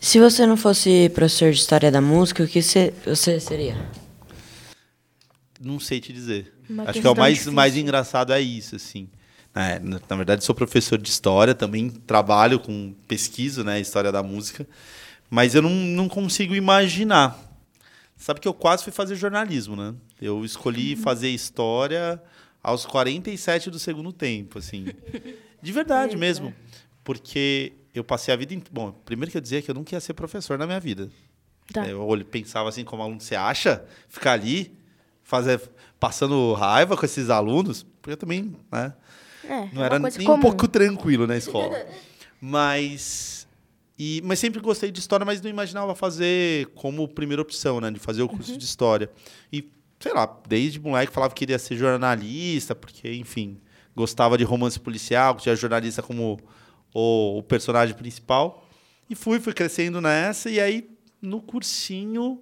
Se 0.00 0.21
você 0.21 0.47
não 0.47 0.56
fosse 0.56 1.09
professor 1.14 1.50
de 1.50 1.59
história 1.59 1.90
da 1.90 2.00
música, 2.00 2.44
o 2.44 2.47
que 2.47 2.61
você, 2.61 2.92
você 3.06 3.40
seria? 3.40 3.75
Não 5.59 5.80
sei 5.80 5.99
te 5.99 6.12
dizer. 6.12 6.53
Uma 6.68 6.85
Acho 6.85 7.00
que 7.00 7.06
é 7.06 7.11
o 7.11 7.16
mais, 7.16 7.35
difícil. 7.35 7.52
mais 7.52 7.76
engraçado 7.76 8.33
é 8.33 8.40
isso, 8.40 8.76
assim. 8.76 9.09
É, 9.54 9.78
na, 9.78 9.99
verdade, 10.16 10.42
sou 10.44 10.54
professor 10.54 10.99
de 10.99 11.09
história, 11.09 11.54
também 11.54 11.88
trabalho 11.90 12.59
com 12.59 12.92
pesquisa, 13.06 13.62
né, 13.62 13.80
história 13.80 14.11
da 14.11 14.23
música, 14.23 14.66
mas 15.30 15.54
eu 15.54 15.62
não, 15.62 15.71
não 15.71 16.09
consigo 16.09 16.54
imaginar. 16.54 17.38
Sabe 18.16 18.40
que 18.40 18.49
eu 18.49 18.54
quase 18.54 18.83
fui 18.83 18.92
fazer 18.92 19.14
jornalismo, 19.16 19.76
né? 19.76 19.94
Eu 20.21 20.44
escolhi 20.44 20.97
fazer 20.97 21.28
história 21.30 22.21
aos 22.62 22.87
47 22.87 23.71
do 23.71 23.78
segundo 23.78 24.12
tempo, 24.12 24.59
assim. 24.59 24.87
De 25.62 25.73
verdade 25.73 26.16
mesmo. 26.16 26.54
Porque 27.02 27.73
eu 27.94 28.02
passei 28.02 28.33
a 28.33 28.37
vida. 28.37 28.54
in- 28.54 28.62
Bom, 28.73 28.92
primeiro 29.04 29.30
que 29.30 29.37
eu 29.37 29.40
dizia 29.42 29.61
que 29.61 29.71
eu 29.71 29.75
nunca 29.75 29.94
ia 29.94 30.00
ser 30.00 30.14
professor 30.14 30.59
na 30.59 30.66
minha 30.66 30.80
vida. 30.80 31.11
Tá. 31.73 31.87
Eu 31.87 32.06
pensava 32.30 32.68
assim, 32.68 32.85
como 32.85 33.02
aluno, 33.02 33.21
você 33.21 33.35
acha? 33.35 33.85
Ficar 34.09 34.33
ali, 34.33 34.73
fazer, 35.25 35.61
passando 35.99 36.52
raiva 36.52 36.97
com 36.97 37.04
esses 37.04 37.31
alunos? 37.31 37.83
Porque 38.00 38.12
eu 38.12 38.16
também, 38.16 38.54
né? 38.71 38.95
É, 39.43 39.69
não 39.73 39.83
é 39.83 39.87
era 39.87 39.99
nem 39.99 40.11
um 40.21 40.25
comum. 40.25 40.40
pouco 40.40 40.69
tranquilo 40.69 41.26
na 41.26 41.37
escola. 41.37 41.75
Mas. 42.40 43.49
E, 43.97 44.21
mas 44.25 44.40
sempre 44.40 44.61
gostei 44.61 44.90
de 44.90 44.99
história, 44.99 45.25
mas 45.25 45.40
não 45.40 45.49
imaginava 45.49 45.95
fazer 45.95 46.66
como 46.75 47.07
primeira 47.07 47.40
opção, 47.40 47.81
né? 47.81 47.93
De 47.93 48.00
fazer 48.00 48.23
o 48.23 48.28
curso 48.28 48.59
de 48.59 48.64
história. 48.64 49.09
E, 49.52 49.71
sei 50.00 50.12
lá, 50.12 50.26
desde 50.49 50.81
moleque 50.81 51.12
falava 51.12 51.33
que 51.33 51.38
queria 51.38 51.61
ser 51.61 51.76
jornalista, 51.76 52.75
porque, 52.75 53.14
enfim, 53.14 53.61
gostava 53.95 54.37
de 54.37 54.43
romance 54.43 54.81
policial, 54.81 55.37
tinha 55.37 55.54
jornalista 55.54 56.02
como 56.02 56.40
o, 56.93 57.38
o 57.38 57.43
personagem 57.45 57.95
principal. 57.95 58.66
E 59.09 59.14
fui, 59.14 59.38
fui 59.38 59.52
crescendo 59.52 60.00
nessa, 60.00 60.50
e 60.50 60.59
aí, 60.59 60.90
no 61.23 61.40
cursinho, 61.40 62.40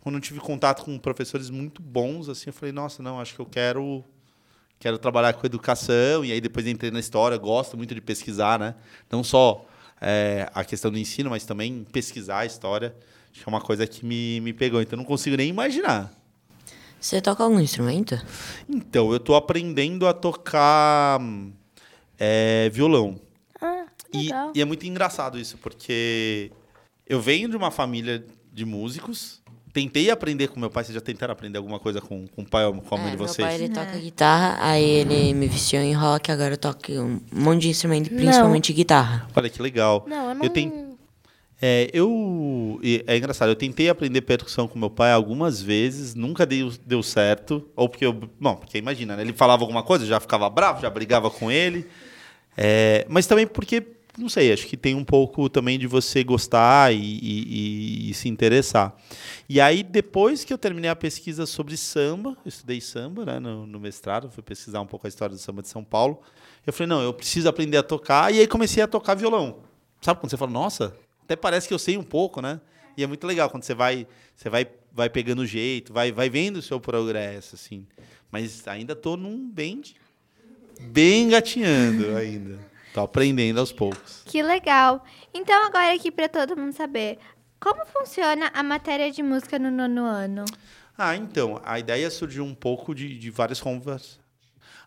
quando 0.00 0.16
eu 0.16 0.20
tive 0.20 0.40
contato 0.40 0.84
com 0.84 0.98
professores 0.98 1.50
muito 1.50 1.82
bons, 1.82 2.28
assim, 2.28 2.44
eu 2.46 2.52
falei, 2.52 2.72
nossa, 2.72 3.02
não, 3.02 3.20
acho 3.20 3.34
que 3.34 3.40
eu 3.40 3.46
quero 3.46 4.04
quero 4.78 4.96
trabalhar 4.96 5.32
com 5.32 5.44
educação. 5.44 6.24
E 6.24 6.32
aí 6.32 6.40
depois 6.40 6.66
entrei 6.66 6.90
na 6.90 7.00
história 7.00 7.36
gosto 7.36 7.76
muito 7.76 7.94
de 7.94 8.00
pesquisar 8.00 8.58
né? 8.58 8.74
Não 9.10 9.24
só 9.24 9.66
é, 10.00 10.48
a 10.54 10.64
questão 10.64 10.90
do 10.90 10.98
ensino 10.98 11.30
mas 11.30 11.44
também 11.44 11.84
pesquisar 11.90 12.40
a 12.40 12.46
história 12.46 12.94
acho 13.30 13.42
que 13.42 13.48
é 13.48 13.50
uma 13.50 13.60
coisa 13.60 13.86
que 13.86 14.04
me, 14.04 14.40
me 14.40 14.52
pegou. 14.52 14.80
Então 14.80 14.96
não 14.96 15.04
consigo 15.04 15.36
nem 15.36 15.48
imaginar. 15.48 16.12
Você 17.00 17.20
toca 17.20 17.44
algum 17.44 17.60
instrumento? 17.60 18.20
então 18.68 19.10
eu 19.10 19.18
estou 19.18 19.36
aprendendo 19.36 20.06
a 20.06 20.12
tocar 20.12 21.20
é, 22.18 22.68
violão. 22.70 23.20
Ah, 23.60 23.86
e, 24.12 24.24
legal. 24.24 24.52
e 24.54 24.60
é 24.60 24.64
muito 24.64 24.86
engraçado 24.86 25.38
isso 25.38 25.56
porque 25.58 26.50
eu 27.06 27.20
venho 27.20 27.48
de 27.48 27.56
uma 27.56 27.70
família 27.70 28.24
de 28.52 28.64
músicos 28.64 29.40
tentei 29.72 30.10
aprender 30.10 30.48
com 30.48 30.58
meu 30.60 30.70
pai 30.70 30.84
vocês 30.84 30.94
já 30.94 31.00
tentaram 31.00 31.32
aprender 31.32 31.58
alguma 31.58 31.78
coisa 31.78 32.00
com, 32.00 32.26
com 32.28 32.42
o 32.42 32.46
pai 32.46 32.64
ou 32.66 32.74
com 32.74 32.94
a 32.94 32.98
mãe 32.98 33.08
É, 33.08 33.10
de 33.12 33.16
meu 33.16 33.26
vocês 33.26 33.46
pai 33.46 33.54
ele 33.56 33.68
toca 33.68 33.98
guitarra, 33.98 34.58
aí 34.60 34.84
ele 34.84 35.34
me 35.34 35.46
viciou 35.46 35.82
em 35.82 35.92
rock, 35.94 36.30
agora 36.30 36.54
eu 36.54 36.58
toco 36.58 36.90
um 36.92 37.20
monte 37.32 37.62
de 37.62 37.68
instrumento, 37.68 38.10
Não. 38.10 38.18
principalmente 38.18 38.72
guitarra. 38.72 39.28
Olha 39.34 39.48
que 39.48 39.60
legal. 39.62 40.04
Não, 40.08 40.28
eu 40.30 40.34
não- 40.34 40.48
tenho, 40.48 40.88
É, 41.60 41.90
eu. 41.92 42.80
É 43.04 43.16
engraçado, 43.16 43.48
eu 43.48 43.56
tentei 43.56 43.88
aprender 43.88 44.20
percussão 44.20 44.68
com 44.68 44.78
meu 44.78 44.88
pai 44.88 45.10
algumas 45.10 45.60
vezes, 45.60 46.14
nunca 46.14 46.46
deu, 46.46 46.72
deu 46.86 47.02
certo. 47.02 47.68
Ou 47.74 47.88
porque 47.88 48.06
eu. 48.06 48.12
Bom, 48.12 48.54
porque 48.54 48.78
imagina, 48.78 49.16
né? 49.16 49.22
Ele 49.22 49.32
falava 49.32 49.64
alguma 49.64 49.82
coisa, 49.82 50.04
eu 50.04 50.08
já 50.08 50.20
ficava 50.20 50.48
bravo, 50.48 50.80
já 50.80 50.88
brigava 50.88 51.28
com 51.30 51.50
ele. 51.50 51.84
É, 52.56 53.04
mas 53.08 53.26
também 53.26 53.44
porque, 53.44 53.82
não 54.18 54.28
sei, 54.28 54.52
acho 54.52 54.66
que 54.66 54.76
tem 54.76 54.94
um 54.94 55.04
pouco 55.04 55.48
também 55.48 55.78
de 55.78 55.86
você 55.86 56.22
gostar 56.24 56.92
e, 56.94 56.98
e- 56.98 58.10
e- 58.10 58.14
se 58.14 58.28
interessar. 58.28 58.96
E 59.48 59.60
aí, 59.60 59.82
depois 59.82 60.44
que 60.44 60.52
eu 60.52 60.58
terminei 60.58 60.90
a 60.90 60.96
pesquisa 60.96 61.46
sobre 61.46 61.76
samba, 61.76 62.30
eu 62.44 62.48
estudei 62.48 62.80
samba 62.80 63.24
né, 63.24 63.38
no, 63.38 63.66
no 63.66 63.78
mestrado, 63.80 64.30
fui 64.30 64.42
pesquisar 64.42 64.80
um 64.80 64.86
pouco 64.86 65.06
a 65.06 65.08
história 65.08 65.34
do 65.34 65.40
samba 65.40 65.62
de 65.62 65.68
São 65.68 65.84
Paulo. 65.84 66.20
Eu 66.66 66.72
falei, 66.72 66.88
não, 66.88 67.00
eu 67.02 67.14
preciso 67.14 67.48
aprender 67.48 67.76
a 67.78 67.82
tocar. 67.82 68.32
E 68.34 68.40
aí 68.40 68.46
comecei 68.46 68.82
a 68.82 68.86
tocar 68.86 69.14
violão. 69.14 69.60
Sabe 70.00 70.20
quando 70.20 70.30
você 70.30 70.36
fala, 70.36 70.50
nossa, 70.50 70.94
até 71.24 71.34
parece 71.36 71.66
que 71.68 71.72
eu 71.74 71.78
sei 71.78 71.96
um 71.96 72.02
pouco, 72.02 72.40
né? 72.42 72.60
E 72.96 73.02
é 73.02 73.06
muito 73.06 73.26
legal 73.26 73.48
quando 73.48 73.62
você 73.62 73.74
vai, 73.74 74.06
você 74.34 74.50
vai, 74.50 74.66
vai 74.92 75.08
pegando 75.08 75.46
jeito, 75.46 75.92
vai, 75.92 76.10
vai 76.12 76.28
vendo 76.28 76.56
o 76.56 76.62
seu 76.62 76.80
progresso, 76.80 77.54
assim. 77.54 77.86
Mas 78.30 78.66
ainda 78.68 78.94
tô 78.96 79.16
num 79.16 79.48
bem, 79.50 79.80
bem 80.80 81.24
engatinhando 81.24 82.14
ainda. 82.16 82.58
Aprendendo 83.04 83.60
aos 83.60 83.72
poucos. 83.72 84.22
Que 84.24 84.42
legal. 84.42 85.04
Então, 85.32 85.66
agora 85.66 85.94
aqui 85.94 86.10
para 86.10 86.28
todo 86.28 86.56
mundo 86.56 86.72
saber, 86.72 87.18
como 87.60 87.84
funciona 87.86 88.50
a 88.54 88.62
matéria 88.62 89.10
de 89.10 89.22
música 89.22 89.58
no 89.58 89.70
nono 89.70 90.04
ano? 90.04 90.44
Ah, 90.96 91.16
então, 91.16 91.60
a 91.64 91.78
ideia 91.78 92.10
surgiu 92.10 92.44
um 92.44 92.54
pouco 92.54 92.94
de, 92.94 93.18
de 93.18 93.30
várias 93.30 93.60
conversas. 93.60 94.18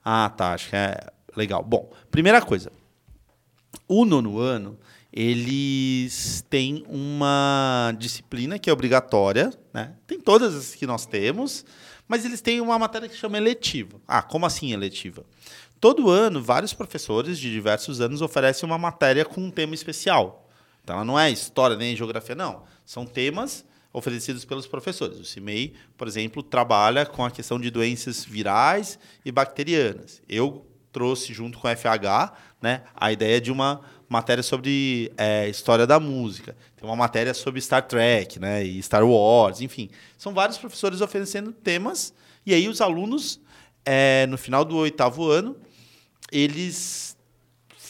Ah, 0.04 0.30
tá, 0.30 0.54
acho 0.54 0.70
que 0.70 0.76
é 0.76 0.98
legal. 1.36 1.64
Bom, 1.64 1.92
primeira 2.10 2.42
coisa. 2.42 2.72
O 3.88 4.04
nono 4.06 4.40
ano, 4.40 4.78
eles 5.12 6.44
têm 6.50 6.84
uma 6.88 7.94
disciplina 7.98 8.58
que 8.58 8.70
é 8.70 8.74
obrigatória, 8.74 9.52
né? 9.74 9.94
Tem 10.08 10.20
todas 10.20 10.56
as 10.56 10.76
que 10.76 10.88
nós 10.88 11.06
temos, 11.06 11.66
mas 12.08 12.26
eles 12.26 12.42
têm 12.42 12.62
uma 12.62 12.80
matéria 12.80 13.08
que 13.08 13.16
chama 13.16 13.38
eletiva. 13.38 14.00
Ah, 14.08 14.22
como 14.22 14.46
assim 14.46 14.74
eletiva? 14.74 15.26
Todo 15.82 16.12
ano, 16.12 16.44
vários 16.44 16.74
professores 16.74 17.40
de 17.40 17.52
diversos 17.52 18.00
anos 18.02 18.22
oferecem 18.22 18.70
uma 18.70 18.78
matéria 18.78 19.26
com 19.26 19.42
um 19.42 19.50
tema 19.50 19.74
especial. 19.74 20.48
Então, 20.84 20.98
ela 20.98 21.04
não 21.04 21.20
é 21.20 21.32
história 21.32 21.76
nem 21.76 21.96
geografia, 21.96 22.36
não. 22.36 22.62
São 22.86 23.04
temas 23.04 23.66
oferecidos 23.92 24.46
pelos 24.46 24.68
professores. 24.68 25.18
O 25.18 25.26
CIMEI, 25.26 25.74
por 25.98 26.08
exemplo, 26.08 26.44
trabalha 26.44 27.04
com 27.04 27.26
a 27.26 27.32
questão 27.32 27.60
de 27.60 27.72
doenças 27.72 28.24
virais 28.24 29.00
e 29.26 29.32
bacterianas. 29.32 30.22
Eu 30.30 30.68
trouxe, 30.92 31.34
junto 31.34 31.58
com 31.58 31.68
a 31.68 31.76
FH, 31.76 32.32
né, 32.62 32.84
a 32.94 33.12
ideia 33.12 33.42
de 33.42 33.52
uma 33.52 33.82
matéria 34.08 34.44
sobre 34.44 35.12
é, 35.18 35.50
história 35.50 35.88
da 35.88 36.00
música. 36.00 36.56
Tem 36.76 36.88
uma 36.88 36.96
matéria 36.96 37.34
sobre 37.34 37.60
Star 37.60 37.88
Trek 37.88 38.40
né, 38.40 38.64
e 38.64 38.84
Star 38.84 39.04
Wars, 39.04 39.62
enfim. 39.62 39.90
São 40.16 40.32
vários 40.32 40.60
professores 40.60 41.02
oferecendo 41.02 41.52
temas, 41.52 42.14
e 42.46 42.54
aí 42.54 42.68
os 42.68 42.82
alunos, 42.82 43.42
é, 43.84 44.28
no 44.28 44.38
final 44.38 44.64
do 44.64 44.78
oitavo 44.78 45.28
ano, 45.28 45.56
eles 46.32 47.18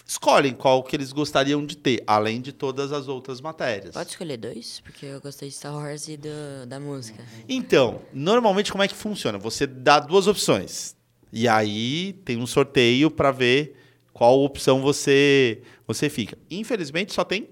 escolhem 0.05 0.53
qual 0.53 0.83
que 0.83 0.95
eles 0.95 1.13
gostariam 1.13 1.65
de 1.65 1.77
ter, 1.77 2.03
além 2.05 2.41
de 2.41 2.51
todas 2.51 2.91
as 2.91 3.07
outras 3.07 3.39
matérias. 3.39 3.93
Pode 3.93 4.09
escolher 4.09 4.37
dois? 4.37 4.81
Porque 4.81 5.05
eu 5.05 5.21
gostei 5.21 5.47
de 5.47 5.55
Star 5.55 5.73
Wars 5.73 6.07
e 6.09 6.17
do, 6.17 6.65
da 6.67 6.79
música. 6.79 7.23
Então, 7.47 8.01
normalmente 8.11 8.71
como 8.71 8.83
é 8.83 8.87
que 8.87 8.95
funciona? 8.95 9.37
Você 9.37 9.65
dá 9.65 9.99
duas 9.99 10.27
opções. 10.27 10.95
E 11.31 11.47
aí 11.47 12.13
tem 12.25 12.37
um 12.37 12.45
sorteio 12.45 13.09
para 13.09 13.31
ver 13.31 13.77
qual 14.11 14.43
opção 14.43 14.81
você 14.81 15.61
você 15.87 16.09
fica. 16.09 16.37
Infelizmente 16.49 17.13
só 17.13 17.23
tem 17.23 17.49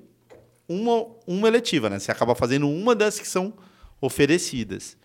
uma, 0.67 1.05
uma 1.25 1.48
eletiva, 1.48 1.89
né? 1.89 1.98
Você 1.98 2.12
acaba 2.12 2.36
fazendo 2.36 2.69
uma 2.69 2.93
das 2.93 3.17
que 3.19 3.27
são 3.27 3.53
oferecidas. 4.01 4.98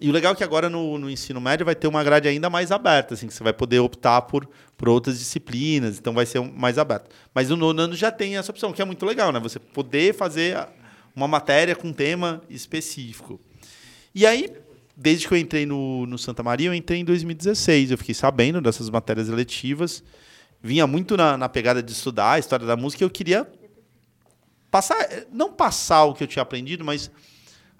E 0.00 0.08
o 0.08 0.12
legal 0.12 0.32
é 0.32 0.36
que 0.36 0.42
agora 0.42 0.70
no, 0.70 0.96
no 0.98 1.10
ensino 1.10 1.40
médio 1.40 1.66
vai 1.66 1.74
ter 1.74 1.86
uma 1.86 2.02
grade 2.02 2.26
ainda 2.26 2.48
mais 2.48 2.72
aberta, 2.72 3.12
assim, 3.12 3.26
que 3.26 3.34
você 3.34 3.44
vai 3.44 3.52
poder 3.52 3.80
optar 3.80 4.22
por, 4.22 4.48
por 4.76 4.88
outras 4.88 5.18
disciplinas, 5.18 5.98
então 5.98 6.14
vai 6.14 6.24
ser 6.24 6.40
mais 6.40 6.78
aberto. 6.78 7.10
Mas 7.34 7.50
no 7.50 7.56
nono 7.56 7.82
ano 7.82 7.94
já 7.94 8.10
tem 8.10 8.38
essa 8.38 8.50
opção, 8.50 8.72
que 8.72 8.80
é 8.80 8.84
muito 8.84 9.04
legal, 9.04 9.30
né? 9.30 9.38
Você 9.40 9.58
poder 9.58 10.14
fazer 10.14 10.56
uma 11.14 11.28
matéria 11.28 11.76
com 11.76 11.88
um 11.88 11.92
tema 11.92 12.40
específico. 12.48 13.38
E 14.14 14.24
aí, 14.24 14.50
desde 14.96 15.28
que 15.28 15.34
eu 15.34 15.38
entrei 15.38 15.66
no, 15.66 16.06
no 16.06 16.16
Santa 16.16 16.42
Maria, 16.42 16.68
eu 16.68 16.74
entrei 16.74 17.00
em 17.00 17.04
2016. 17.04 17.90
Eu 17.90 17.98
fiquei 17.98 18.14
sabendo 18.14 18.60
dessas 18.60 18.88
matérias 18.88 19.28
eletivas. 19.28 20.02
Vinha 20.62 20.86
muito 20.86 21.14
na, 21.16 21.36
na 21.36 21.48
pegada 21.48 21.82
de 21.82 21.92
estudar 21.92 22.32
a 22.32 22.38
história 22.38 22.66
da 22.66 22.76
música 22.76 23.04
e 23.04 23.06
eu 23.06 23.10
queria 23.10 23.46
passar, 24.70 24.96
não 25.32 25.52
passar 25.52 26.04
o 26.04 26.14
que 26.14 26.22
eu 26.24 26.28
tinha 26.28 26.42
aprendido, 26.42 26.84
mas 26.84 27.10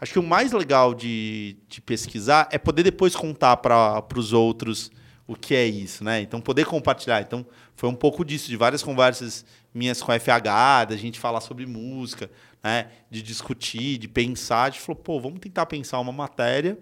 acho 0.00 0.12
que 0.12 0.18
o 0.18 0.22
mais 0.22 0.52
legal 0.52 0.94
de, 0.94 1.56
de 1.68 1.80
pesquisar 1.80 2.48
é 2.50 2.58
poder 2.58 2.82
depois 2.82 3.14
contar 3.14 3.56
para 3.58 4.04
os 4.16 4.32
outros 4.32 4.90
o 5.26 5.36
que 5.36 5.54
é 5.54 5.64
isso, 5.64 6.02
né? 6.02 6.20
Então, 6.20 6.40
poder 6.40 6.66
compartilhar. 6.66 7.20
Então, 7.20 7.46
foi 7.76 7.88
um 7.88 7.94
pouco 7.94 8.24
disso, 8.24 8.48
de 8.48 8.56
várias 8.56 8.82
conversas 8.82 9.44
minhas 9.72 10.02
com 10.02 10.10
a 10.10 10.18
FH, 10.18 10.88
da 10.88 10.96
gente 10.96 11.20
falar 11.20 11.40
sobre 11.40 11.66
música, 11.66 12.28
né? 12.60 12.88
De 13.08 13.22
discutir, 13.22 13.96
de 13.98 14.08
pensar. 14.08 14.64
A 14.64 14.70
gente 14.70 14.80
falou, 14.80 15.00
pô, 15.00 15.20
vamos 15.20 15.38
tentar 15.38 15.66
pensar 15.66 16.00
uma 16.00 16.10
matéria. 16.10 16.76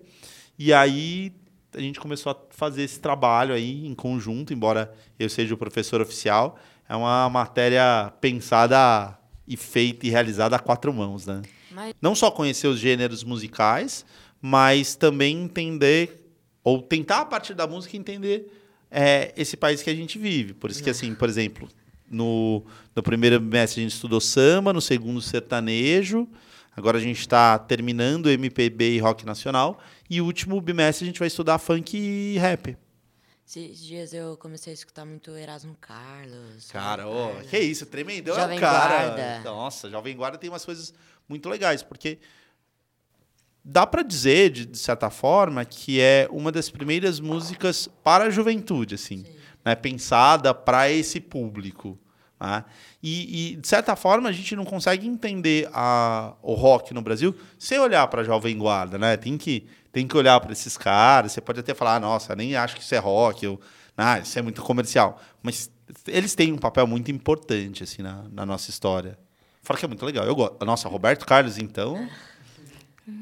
E 0.58 0.72
aí, 0.72 1.30
a 1.74 1.80
gente 1.80 2.00
começou 2.00 2.32
a 2.32 2.36
fazer 2.48 2.84
esse 2.84 2.98
trabalho 2.98 3.54
aí 3.54 3.86
em 3.86 3.94
conjunto, 3.94 4.54
embora 4.54 4.94
eu 5.18 5.28
seja 5.28 5.52
o 5.52 5.58
professor 5.58 6.00
oficial. 6.00 6.58
É 6.88 6.96
uma 6.96 7.28
matéria 7.28 8.10
pensada 8.18 9.18
e 9.46 9.58
feita 9.58 10.06
e 10.06 10.10
realizada 10.10 10.56
a 10.56 10.58
quatro 10.58 10.92
mãos, 10.92 11.26
né? 11.26 11.42
Mas- 11.70 11.94
Não 12.00 12.14
só 12.14 12.30
conhecer 12.30 12.66
os 12.66 12.78
gêneros 12.78 13.22
musicais, 13.24 14.04
mas 14.40 14.94
também 14.94 15.36
entender, 15.44 16.30
ou 16.62 16.80
tentar 16.82 17.20
a 17.20 17.24
partir 17.26 17.54
da 17.54 17.66
música 17.66 17.96
entender 17.96 18.52
é, 18.90 19.32
esse 19.36 19.56
país 19.56 19.82
que 19.82 19.90
a 19.90 19.94
gente 19.94 20.18
vive. 20.18 20.54
Por 20.54 20.70
isso 20.70 20.82
que, 20.82 20.90
assim, 20.90 21.14
por 21.14 21.28
exemplo, 21.28 21.68
no, 22.10 22.64
no 22.94 23.02
primeiro 23.02 23.38
bimestre 23.38 23.80
a 23.80 23.82
gente 23.82 23.94
estudou 23.94 24.20
samba, 24.20 24.72
no 24.72 24.80
segundo 24.80 25.20
sertanejo, 25.20 26.26
agora 26.76 26.98
a 26.98 27.00
gente 27.00 27.20
está 27.20 27.58
terminando 27.58 28.30
MPB 28.30 28.96
e 28.96 28.98
rock 28.98 29.26
nacional, 29.26 29.78
e 30.08 30.20
o 30.20 30.24
último 30.24 30.60
bimestre 30.60 31.04
a 31.04 31.06
gente 31.06 31.18
vai 31.18 31.28
estudar 31.28 31.58
funk 31.58 31.96
e 31.96 32.38
rap. 32.38 32.76
Esses 33.46 33.82
dias 33.82 34.12
eu 34.12 34.36
comecei 34.36 34.72
a 34.72 34.74
escutar 34.74 35.06
muito 35.06 35.30
Erasmo 35.30 35.74
Carlos. 35.80 36.70
Cara, 36.70 37.04
Guarda. 37.04 37.44
que 37.44 37.58
isso, 37.58 37.86
tremendão 37.86 38.38
é 38.38 38.56
o 38.56 38.60
cara. 38.60 39.06
Guarda. 39.08 39.40
Nossa, 39.44 39.88
Jovem 39.88 40.14
Guarda 40.14 40.36
tem 40.36 40.50
umas 40.50 40.66
coisas 40.66 40.92
muito 41.28 41.48
legais, 41.48 41.82
porque 41.82 42.18
dá 43.64 43.86
pra 43.86 44.02
dizer, 44.02 44.50
de, 44.50 44.66
de 44.66 44.78
certa 44.78 45.10
forma, 45.10 45.64
que 45.64 46.00
é 46.00 46.26
uma 46.30 46.50
das 46.50 46.70
primeiras 46.70 47.20
músicas 47.20 47.88
para 48.02 48.24
a 48.24 48.30
juventude, 48.30 48.94
assim, 48.94 49.24
né? 49.64 49.74
pensada 49.74 50.54
para 50.54 50.90
esse 50.90 51.20
público. 51.20 51.98
né? 52.40 52.64
E, 53.02 53.52
e, 53.52 53.56
de 53.56 53.68
certa 53.68 53.94
forma, 53.94 54.28
a 54.28 54.32
gente 54.32 54.56
não 54.56 54.64
consegue 54.64 55.06
entender 55.06 55.68
a, 55.72 56.34
o 56.42 56.54
rock 56.54 56.94
no 56.94 57.02
Brasil 57.02 57.34
sem 57.58 57.78
olhar 57.78 58.06
para 58.08 58.22
a 58.22 58.24
Jovem 58.24 58.56
Guarda, 58.56 58.96
né? 58.96 59.16
Tem 59.16 59.36
que, 59.36 59.66
tem 59.92 60.06
que 60.06 60.16
olhar 60.16 60.40
para 60.40 60.52
esses 60.52 60.76
caras. 60.78 61.32
Você 61.32 61.40
pode 61.40 61.60
até 61.60 61.74
falar, 61.74 61.96
"Ah, 61.96 62.00
nossa, 62.00 62.34
nem 62.34 62.56
acho 62.56 62.74
que 62.74 62.82
isso 62.82 62.94
é 62.94 62.98
rock, 62.98 63.58
ah, 63.96 64.18
isso 64.20 64.38
é 64.38 64.42
muito 64.42 64.62
comercial. 64.62 65.20
Mas 65.42 65.70
eles 66.06 66.34
têm 66.34 66.52
um 66.52 66.58
papel 66.58 66.86
muito 66.86 67.10
importante 67.10 67.82
assim 67.82 68.02
na, 68.02 68.24
na 68.30 68.46
nossa 68.46 68.70
história. 68.70 69.18
Fora 69.68 69.78
que 69.78 69.84
é 69.84 69.88
muito 69.88 70.06
legal. 70.06 70.24
Eu 70.24 70.34
gosto. 70.34 70.64
Nossa, 70.64 70.88
Roberto 70.88 71.26
Carlos, 71.26 71.58
então, 71.58 72.08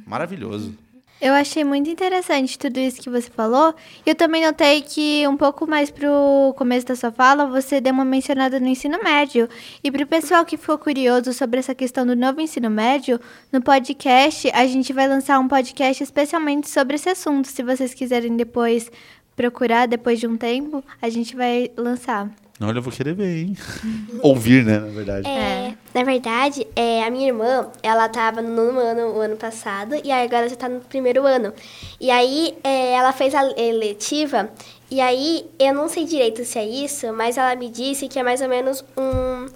maravilhoso. 0.06 0.78
Eu 1.20 1.32
achei 1.32 1.64
muito 1.64 1.90
interessante 1.90 2.56
tudo 2.56 2.78
isso 2.78 3.02
que 3.02 3.10
você 3.10 3.28
falou. 3.28 3.74
Eu 4.04 4.14
também 4.14 4.46
notei 4.46 4.80
que 4.80 5.26
um 5.26 5.36
pouco 5.36 5.66
mais 5.66 5.90
pro 5.90 6.54
começo 6.56 6.86
da 6.86 6.94
sua 6.94 7.10
fala, 7.10 7.46
você 7.46 7.80
deu 7.80 7.92
uma 7.92 8.04
mencionada 8.04 8.60
no 8.60 8.68
ensino 8.68 9.02
médio. 9.02 9.48
E 9.82 9.90
pro 9.90 10.06
pessoal 10.06 10.44
que 10.44 10.56
ficou 10.56 10.78
curioso 10.78 11.32
sobre 11.32 11.58
essa 11.58 11.74
questão 11.74 12.06
do 12.06 12.14
novo 12.14 12.40
ensino 12.40 12.70
médio, 12.70 13.20
no 13.50 13.60
podcast, 13.60 14.48
a 14.54 14.64
gente 14.68 14.92
vai 14.92 15.08
lançar 15.08 15.40
um 15.40 15.48
podcast 15.48 16.00
especialmente 16.00 16.70
sobre 16.70 16.94
esse 16.94 17.08
assunto. 17.08 17.48
Se 17.48 17.64
vocês 17.64 17.92
quiserem 17.92 18.36
depois 18.36 18.88
procurar, 19.34 19.88
depois 19.88 20.20
de 20.20 20.28
um 20.28 20.36
tempo, 20.36 20.84
a 21.02 21.08
gente 21.08 21.34
vai 21.34 21.72
lançar. 21.76 22.30
Olha, 22.58 22.78
eu 22.78 22.82
vou 22.82 22.92
querer 22.92 23.14
ver, 23.14 23.36
hein? 23.36 23.56
Ouvir, 24.22 24.64
né, 24.64 24.78
na 24.78 24.86
verdade. 24.86 25.28
É, 25.28 25.74
na 25.92 26.02
verdade, 26.02 26.66
é, 26.74 27.04
a 27.04 27.10
minha 27.10 27.26
irmã, 27.26 27.70
ela 27.82 28.08
tava 28.08 28.40
no 28.40 28.48
nono 28.48 28.80
ano 28.80 29.14
o 29.14 29.20
ano 29.20 29.36
passado 29.36 29.94
e 30.02 30.10
aí 30.10 30.24
agora 30.24 30.48
já 30.48 30.56
tá 30.56 30.68
no 30.68 30.80
primeiro 30.80 31.26
ano. 31.26 31.52
E 32.00 32.10
aí 32.10 32.56
é, 32.64 32.92
ela 32.92 33.12
fez 33.12 33.34
a 33.34 33.42
eletiva 33.60 34.50
e 34.90 35.02
aí 35.02 35.44
eu 35.58 35.74
não 35.74 35.86
sei 35.88 36.06
direito 36.06 36.44
se 36.44 36.58
é 36.58 36.64
isso, 36.64 37.12
mas 37.12 37.36
ela 37.36 37.54
me 37.56 37.68
disse 37.68 38.08
que 38.08 38.18
é 38.18 38.22
mais 38.22 38.40
ou 38.40 38.48
menos 38.48 38.82
um, 38.96 39.46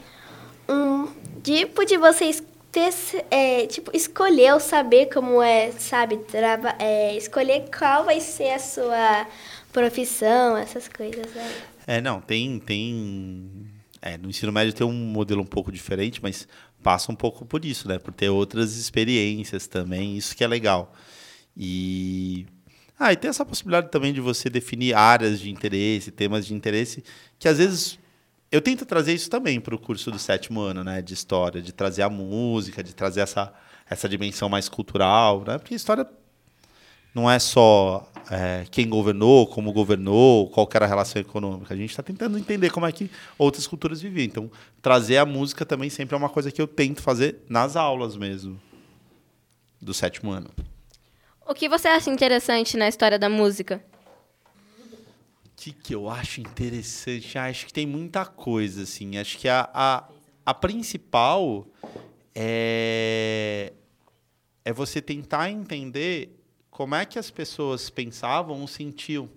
um 0.71 1.09
tipo 1.43 1.87
de 1.87 1.97
vocês 1.97 2.43
ter, 2.71 2.91
é, 3.31 3.67
tipo, 3.67 3.91
escolher 3.97 4.55
ou 4.55 4.61
saber 4.61 5.07
como 5.07 5.43
é, 5.43 5.73
sabe, 5.73 6.19
trava, 6.19 6.75
é, 6.79 7.17
escolher 7.17 7.65
qual 7.77 8.05
vai 8.05 8.21
ser 8.21 8.51
a 8.51 8.59
sua 8.59 9.27
profissão, 9.73 10.57
essas 10.57 10.89
coisas, 10.89 11.27
né? 11.35 11.63
É, 11.87 12.01
não, 12.01 12.21
tem, 12.21 12.59
tem 12.61 13.67
É, 14.03 14.17
no 14.17 14.29
ensino 14.31 14.53
médio 14.53 14.73
tem 14.73 14.87
um 14.87 14.93
modelo 14.93 15.43
um 15.43 15.47
pouco 15.47 15.71
diferente, 15.73 16.23
mas 16.23 16.49
passa 16.83 17.13
um 17.13 17.15
pouco 17.15 17.45
por 17.45 17.65
isso, 17.65 17.87
né? 17.89 17.99
Por 17.99 18.13
ter 18.15 18.31
outras 18.31 18.77
experiências 18.77 19.67
também, 19.67 20.17
isso 20.17 20.35
que 20.37 20.43
é 20.45 20.47
legal. 20.49 20.95
E 21.57 22.47
ah, 22.99 23.13
e 23.13 23.17
tem 23.17 23.31
essa 23.31 23.45
possibilidade 23.47 23.91
também 23.91 24.13
de 24.13 24.21
você 24.21 24.51
definir 24.51 24.95
áreas 24.95 25.41
de 25.41 25.51
interesse, 25.51 26.11
temas 26.11 26.47
de 26.47 26.55
interesse, 26.55 27.03
que 27.39 27.49
às 27.49 27.59
vezes 27.59 27.99
eu 28.53 28.61
tento 28.61 28.85
trazer 28.85 29.15
isso 29.15 29.31
também 29.31 29.61
para 29.61 29.75
o 29.75 29.79
curso 29.79 30.11
do 30.11 30.19
sétimo 30.19 30.61
ano, 30.61 30.85
né, 30.85 31.01
de 31.03 31.15
história, 31.15 31.63
de 31.63 31.73
trazer 31.73 32.03
a 32.03 32.11
música, 32.11 32.83
de 32.83 32.95
trazer 32.95 33.21
essa 33.23 33.53
essa 33.89 34.09
dimensão 34.09 34.49
mais 34.49 34.69
cultural, 34.69 35.43
né? 35.47 35.59
Porque 35.59 35.75
história 35.75 36.07
não 37.15 37.29
é 37.31 37.39
só 37.41 38.09
é, 38.31 38.67
quem 38.71 38.89
governou, 38.89 39.47
como 39.47 39.73
governou, 39.73 40.49
qual 40.51 40.69
era 40.75 40.85
a 40.85 40.89
relação 40.89 41.21
econômica. 41.21 41.73
A 41.73 41.77
gente 41.77 41.91
está 41.91 42.03
tentando 42.03 42.39
entender 42.39 42.71
como 42.71 42.87
é 42.87 42.93
que 42.93 43.11
outras 43.39 43.67
culturas 43.67 44.01
viviam. 44.03 44.25
Então, 44.25 44.51
trazer 44.83 45.19
a 45.19 45.27
música 45.27 45.65
também 45.65 45.89
sempre 45.89 46.15
é 46.15 46.19
uma 46.19 46.29
coisa 46.29 46.51
que 46.51 46.61
eu 46.61 46.67
tento 46.67 47.03
fazer 47.03 47.39
nas 47.49 47.77
aulas 47.77 48.17
mesmo, 48.17 48.61
do 49.81 49.95
sétimo 49.95 50.31
ano. 50.31 50.51
O 51.47 51.55
que 51.55 51.69
você 51.69 51.89
acha 51.89 52.11
interessante 52.11 52.77
na 52.77 52.89
história 52.89 53.19
da 53.19 53.29
música? 53.29 53.85
O 55.45 55.51
que, 55.57 55.73
que 55.73 55.95
eu 55.95 56.09
acho 56.09 56.41
interessante? 56.41 57.37
Ah, 57.37 57.47
acho 57.47 57.67
que 57.67 57.73
tem 57.73 57.87
muita 57.87 58.25
coisa, 58.25 58.83
assim. 58.83 59.19
Acho 59.19 59.37
que 59.37 59.49
a, 59.49 59.69
a, 59.75 60.09
a 60.47 60.55
principal 60.55 61.67
é, 62.35 63.73
é 64.65 64.73
você 64.73 65.03
tentar 65.03 65.51
entender 65.51 66.40
como 66.81 66.95
é 66.95 67.05
que 67.05 67.19
as 67.19 67.31
pessoas 67.31 67.91
pensavam 67.91 68.59
ou 68.59 68.67
sentiam 68.67 69.29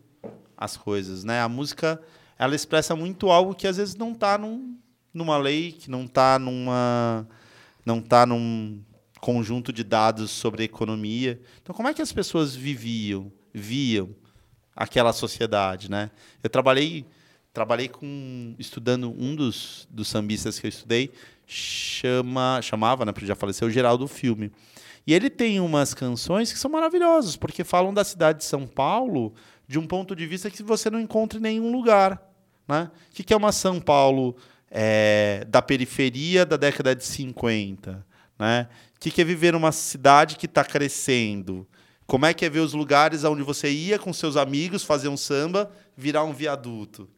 as 0.56 0.78
coisas, 0.78 1.26
né? 1.26 1.42
A 1.42 1.50
música, 1.50 2.02
ela 2.40 2.56
expressa 2.56 2.96
muito 2.96 3.30
algo 3.30 3.54
que 3.54 3.68
às 3.68 3.76
vezes 3.76 3.98
não 3.98 4.14
está 4.14 4.38
num, 4.38 4.78
numa 5.14 5.36
lei, 5.36 5.74
que 5.74 5.92
não 5.92 6.06
está 6.06 6.40
numa 6.40 7.28
não 7.86 8.02
tá 8.02 8.26
num 8.26 8.82
conjunto 9.20 9.74
de 9.74 9.84
dados 9.84 10.32
sobre 10.32 10.64
economia. 10.64 11.38
Então, 11.62 11.76
como 11.76 11.90
é 11.90 11.94
que 11.94 12.02
as 12.02 12.14
pessoas 12.14 12.56
viviam, 12.56 13.30
viam 13.54 14.16
aquela 14.74 15.12
sociedade, 15.12 15.92
né? 15.92 16.12
Eu 16.42 16.50
trabalhei 16.50 17.06
trabalhei 17.52 17.90
com 17.90 18.56
estudando 18.58 19.14
um 19.20 19.36
dos, 19.36 19.86
dos 19.92 20.08
sambistas 20.08 20.62
que 20.62 20.66
eu 20.66 20.70
estudei, 20.70 21.12
chama 21.46 22.62
chamava, 22.62 23.04
né, 23.04 23.12
porque 23.12 23.28
já 23.28 23.36
faleceu, 23.36 23.70
Geraldo 23.70 24.08
Filme. 24.08 24.50
E 25.06 25.14
ele 25.14 25.30
tem 25.30 25.60
umas 25.60 25.94
canções 25.94 26.52
que 26.52 26.60
são 26.60 26.72
maravilhosas, 26.72 27.36
porque 27.36 27.64
falam 27.64 27.94
da 27.94 28.04
cidade 28.04 28.40
de 28.40 28.46
São 28.46 28.66
Paulo 28.66 29.34
de 29.68 29.78
um 29.78 29.86
ponto 29.86 30.16
de 30.16 30.26
vista 30.26 30.50
que 30.50 30.64
você 30.64 30.90
não 30.90 31.00
encontra 31.00 31.40
em 31.40 31.42
nenhum 31.42 31.72
lugar. 31.72 32.22
Né? 32.68 32.90
O 33.10 33.14
que 33.14 33.34
é 33.34 33.38
uma 33.38 33.52
São 33.52 33.80
Paulo 33.80 34.36
é, 34.72 35.46
da 35.48 35.62
periferia 35.62 36.46
da 36.46 36.58
década 36.58 36.96
de 36.96 37.04
50? 37.04 38.06
Né? 38.40 38.68
O 38.96 39.00
que 39.00 39.22
é 39.22 39.26
viver 39.26 39.54
numa 39.54 39.72
cidade 39.72 40.38
que 40.38 40.46
está 40.46 40.64
crescendo? 40.64 41.68
Como 42.06 42.26
é 42.26 42.34
que 42.34 42.46
é 42.46 42.50
ver 42.50 42.60
os 42.60 42.74
lugares 42.74 43.24
onde 43.24 43.44
você 43.44 43.70
ia 43.70 43.98
com 43.98 44.14
seus 44.14 44.38
amigos 44.38 44.84
fazer 44.84 45.08
um 45.08 45.18
samba 45.18 45.72
virar 45.96 46.24
um 46.24 46.34
viaduto? 46.34 47.10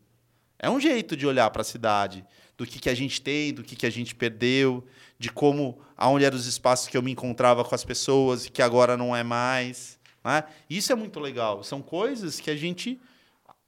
É 0.58 0.70
um 0.70 0.80
jeito 0.80 1.18
de 1.18 1.28
olhar 1.28 1.50
para 1.50 1.62
a 1.62 1.66
cidade, 1.66 2.26
do 2.58 2.66
que, 2.66 2.80
que 2.80 2.90
a 2.90 2.96
gente 2.96 3.22
tem, 3.22 3.54
do 3.54 3.64
que, 3.64 3.76
que 3.76 3.86
a 3.86 3.90
gente 3.90 4.16
perdeu 4.16 4.86
de 5.18 5.32
como 5.32 5.80
aonde 5.96 6.26
eram 6.26 6.38
os 6.38 6.46
espaços 6.46 6.88
que 6.88 6.98
eu 6.98 7.02
me 7.02 7.12
encontrava 7.12 7.64
com 7.64 7.74
as 7.74 7.84
pessoas 7.84 8.46
e 8.46 8.52
que 8.52 8.62
agora 8.62 8.98
não 8.98 9.16
é 9.16 9.24
mais. 9.24 9.98
Né? 10.24 10.44
Isso 10.70 10.92
é 10.92 10.96
muito 10.96 11.20
legal. 11.20 11.64
São 11.64 11.82
coisas 11.82 12.40
que 12.40 12.50
a 12.50 12.56
gente 12.56 13.00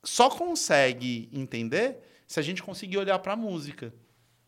só 0.03 0.29
consegue 0.29 1.29
entender 1.31 1.97
se 2.25 2.39
a 2.39 2.43
gente 2.43 2.61
conseguir 2.61 2.97
olhar 2.97 3.19
para 3.19 3.33
a 3.33 3.35
música. 3.35 3.93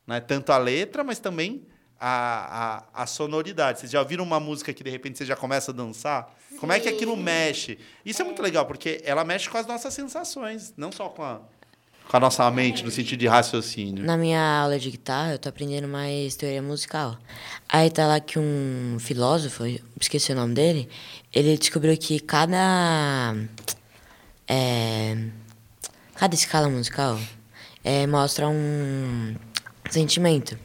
Né? 0.06 0.20
Tanto 0.20 0.52
a 0.52 0.58
letra, 0.58 1.04
mas 1.04 1.20
também 1.20 1.66
a, 2.00 2.86
a, 2.94 3.04
a, 3.04 3.06
sonoridade. 3.06 3.80
Vocês 3.80 3.92
já 3.92 4.00
ouviram 4.00 4.24
uma 4.24 4.40
música 4.40 4.74
que 4.74 4.84
de 4.84 4.90
repente 4.90 5.18
você 5.18 5.26
já 5.26 5.36
começa 5.36 5.72
a 5.72 5.74
dançar? 5.74 6.34
Sim. 6.50 6.58
Como 6.58 6.72
é 6.72 6.80
que 6.80 6.90
aquilo 6.90 7.16
mexe? 7.16 7.78
Isso 8.06 8.22
é. 8.22 8.24
é 8.24 8.26
muito 8.26 8.42
legal, 8.42 8.66
porque 8.66 9.02
ela 9.04 9.24
mexe 9.24 9.50
com 9.50 9.58
as 9.58 9.68
nossas 9.68 9.94
sensações, 9.94 10.74
não 10.78 10.92
só 10.92 11.10
com 11.10 11.24
a, 11.24 11.42
com 12.10 12.18
a 12.18 12.20
nossa 12.20 12.50
mente, 12.50 12.84
no 12.84 12.90
sentido 12.90 13.20
de 13.20 13.28
raciocínio? 13.28 14.04
Na 14.04 14.18
minha 14.18 14.42
aula 14.42 14.80
de 14.80 14.90
guitarra, 14.90 15.34
eu 15.34 15.38
tô 15.38 15.48
aprendendo 15.48 15.88
mais 15.88 16.36
teoria 16.36 16.62
musical. 16.62 17.16
Aí 17.70 17.92
tá 17.92 18.08
lá 18.08 18.20
que 18.20 18.40
um 18.40 18.98
filósofo, 19.00 19.64
esqueci 20.02 20.32
o 20.32 20.36
nome 20.36 20.56
dele, 20.56 20.90
ele 21.32 21.56
descobriu 21.56 21.96
que 21.96 22.20
cada. 22.20 23.36
É, 24.48 25.16
cada 26.16 26.34
escala 26.34 26.68
musical 26.68 27.20
é, 27.84 28.08
mostra 28.08 28.50
um 28.50 29.36
sentimento. 29.92 30.58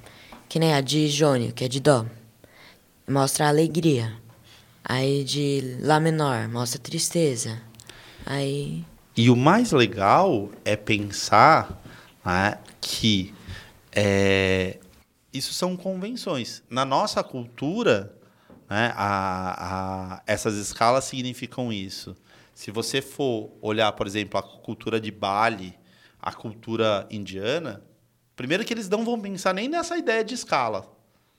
Que 0.49 0.59
nem 0.59 0.73
a 0.73 0.81
de 0.81 1.09
Jônio, 1.09 1.53
que 1.53 1.65
é 1.65 1.69
de 1.69 1.79
Dó. 1.79 2.07
Mostra 3.07 3.49
alegria. 3.49 4.15
Aí 4.83 5.25
de 5.25 5.77
Lá 5.81 6.01
menor, 6.01 6.49
mostra 6.49 6.81
tristeza. 6.81 7.61
Aí 8.25 8.83
e 9.16 9.31
o 9.31 9.37
mais 9.37 9.70
legal 9.70 10.50
é 10.64 10.74
pensar 10.77 11.81
né, 12.24 12.59
que 12.81 13.33
é, 13.92 14.79
isso 15.33 15.55
são 15.55 15.77
convenções. 15.77 16.62
Na 16.68 16.85
nossa 16.85 17.22
cultura, 17.22 18.16
né, 18.68 18.92
a, 18.96 20.16
a, 20.16 20.22
essas 20.27 20.57
escalas 20.57 21.05
significam 21.05 21.72
isso. 21.72 22.16
Se 22.55 22.70
você 22.70 23.00
for 23.00 23.50
olhar, 23.61 23.92
por 23.92 24.07
exemplo, 24.07 24.38
a 24.38 24.42
cultura 24.42 25.00
de 25.00 25.11
Bali, 25.11 25.79
a 26.20 26.33
cultura 26.33 27.07
indiana, 27.11 27.83
primeiro 28.35 28.64
que 28.64 28.72
eles 28.72 28.88
não 28.88 29.05
vão 29.05 29.20
pensar 29.20 29.55
nem 29.55 29.68
nessa 29.68 29.96
ideia 29.96 30.24
de 30.24 30.35
escala. 30.35 30.90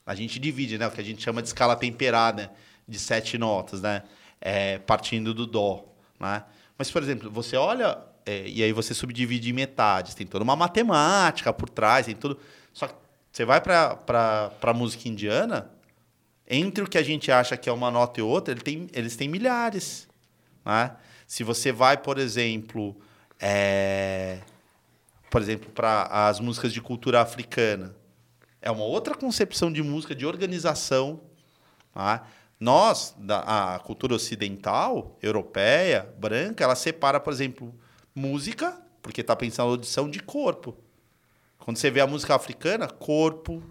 A 0.05 0.15
gente 0.15 0.39
divide, 0.39 0.77
né, 0.77 0.87
o 0.87 0.91
que 0.91 1.01
a 1.01 1.03
gente 1.03 1.21
chama 1.21 1.41
de 1.41 1.49
escala 1.49 1.75
temperada, 1.75 2.53
de 2.87 2.99
sete 2.99 3.37
notas, 3.37 3.81
né, 3.81 4.03
é, 4.39 4.77
partindo 4.77 5.33
do 5.33 5.45
dó, 5.45 5.83
né? 6.19 6.43
Mas, 6.77 6.91
por 6.91 7.01
exemplo, 7.01 7.31
você 7.31 7.55
olha 7.55 7.97
é, 8.25 8.47
e 8.47 8.63
aí 8.63 8.73
você 8.73 8.93
subdivide 8.93 9.49
em 9.49 9.53
metades. 9.53 10.15
Tem 10.15 10.25
toda 10.25 10.43
uma 10.43 10.55
matemática 10.55 11.53
por 11.53 11.69
trás, 11.69 12.07
tem 12.07 12.15
tudo. 12.15 12.39
Só 12.73 12.87
que 12.87 12.95
você 13.31 13.45
vai 13.45 13.61
para 13.61 14.51
a 14.61 14.73
música 14.73 15.07
indiana, 15.07 15.69
entre 16.49 16.83
o 16.83 16.87
que 16.87 16.97
a 16.97 17.03
gente 17.03 17.31
acha 17.31 17.55
que 17.55 17.69
é 17.69 17.71
uma 17.71 17.91
nota 17.91 18.19
e 18.19 18.23
outra, 18.23 18.53
ele 18.53 18.61
tem, 18.61 18.87
eles 18.93 19.15
têm 19.15 19.27
milhares. 19.27 20.07
Né? 20.65 20.91
Se 21.27 21.43
você 21.43 21.71
vai, 21.71 21.97
por 21.97 22.17
exemplo, 22.17 22.95
é, 23.39 24.39
por 25.29 25.41
exemplo, 25.41 25.69
para 25.71 26.03
as 26.27 26.39
músicas 26.39 26.73
de 26.73 26.81
cultura 26.81 27.21
africana, 27.21 27.95
é 28.61 28.71
uma 28.71 28.83
outra 28.83 29.13
concepção 29.13 29.71
de 29.71 29.83
música, 29.83 30.15
de 30.15 30.25
organização. 30.25 31.21
Né? 31.95 32.21
Nós, 32.59 33.13
da, 33.17 33.75
a 33.75 33.79
cultura 33.79 34.15
ocidental, 34.15 35.17
europeia, 35.21 36.13
branca, 36.17 36.63
ela 36.63 36.75
separa, 36.75 37.19
por 37.19 37.33
exemplo, 37.33 37.73
música, 38.13 38.81
porque 39.01 39.21
está 39.21 39.35
pensando 39.35 39.69
audição, 39.69 40.09
de 40.09 40.19
corpo. 40.21 40.77
Quando 41.59 41.77
você 41.77 41.91
vê 41.91 41.99
a 41.99 42.07
música 42.07 42.33
africana, 42.33 42.87
corpo, 42.87 43.61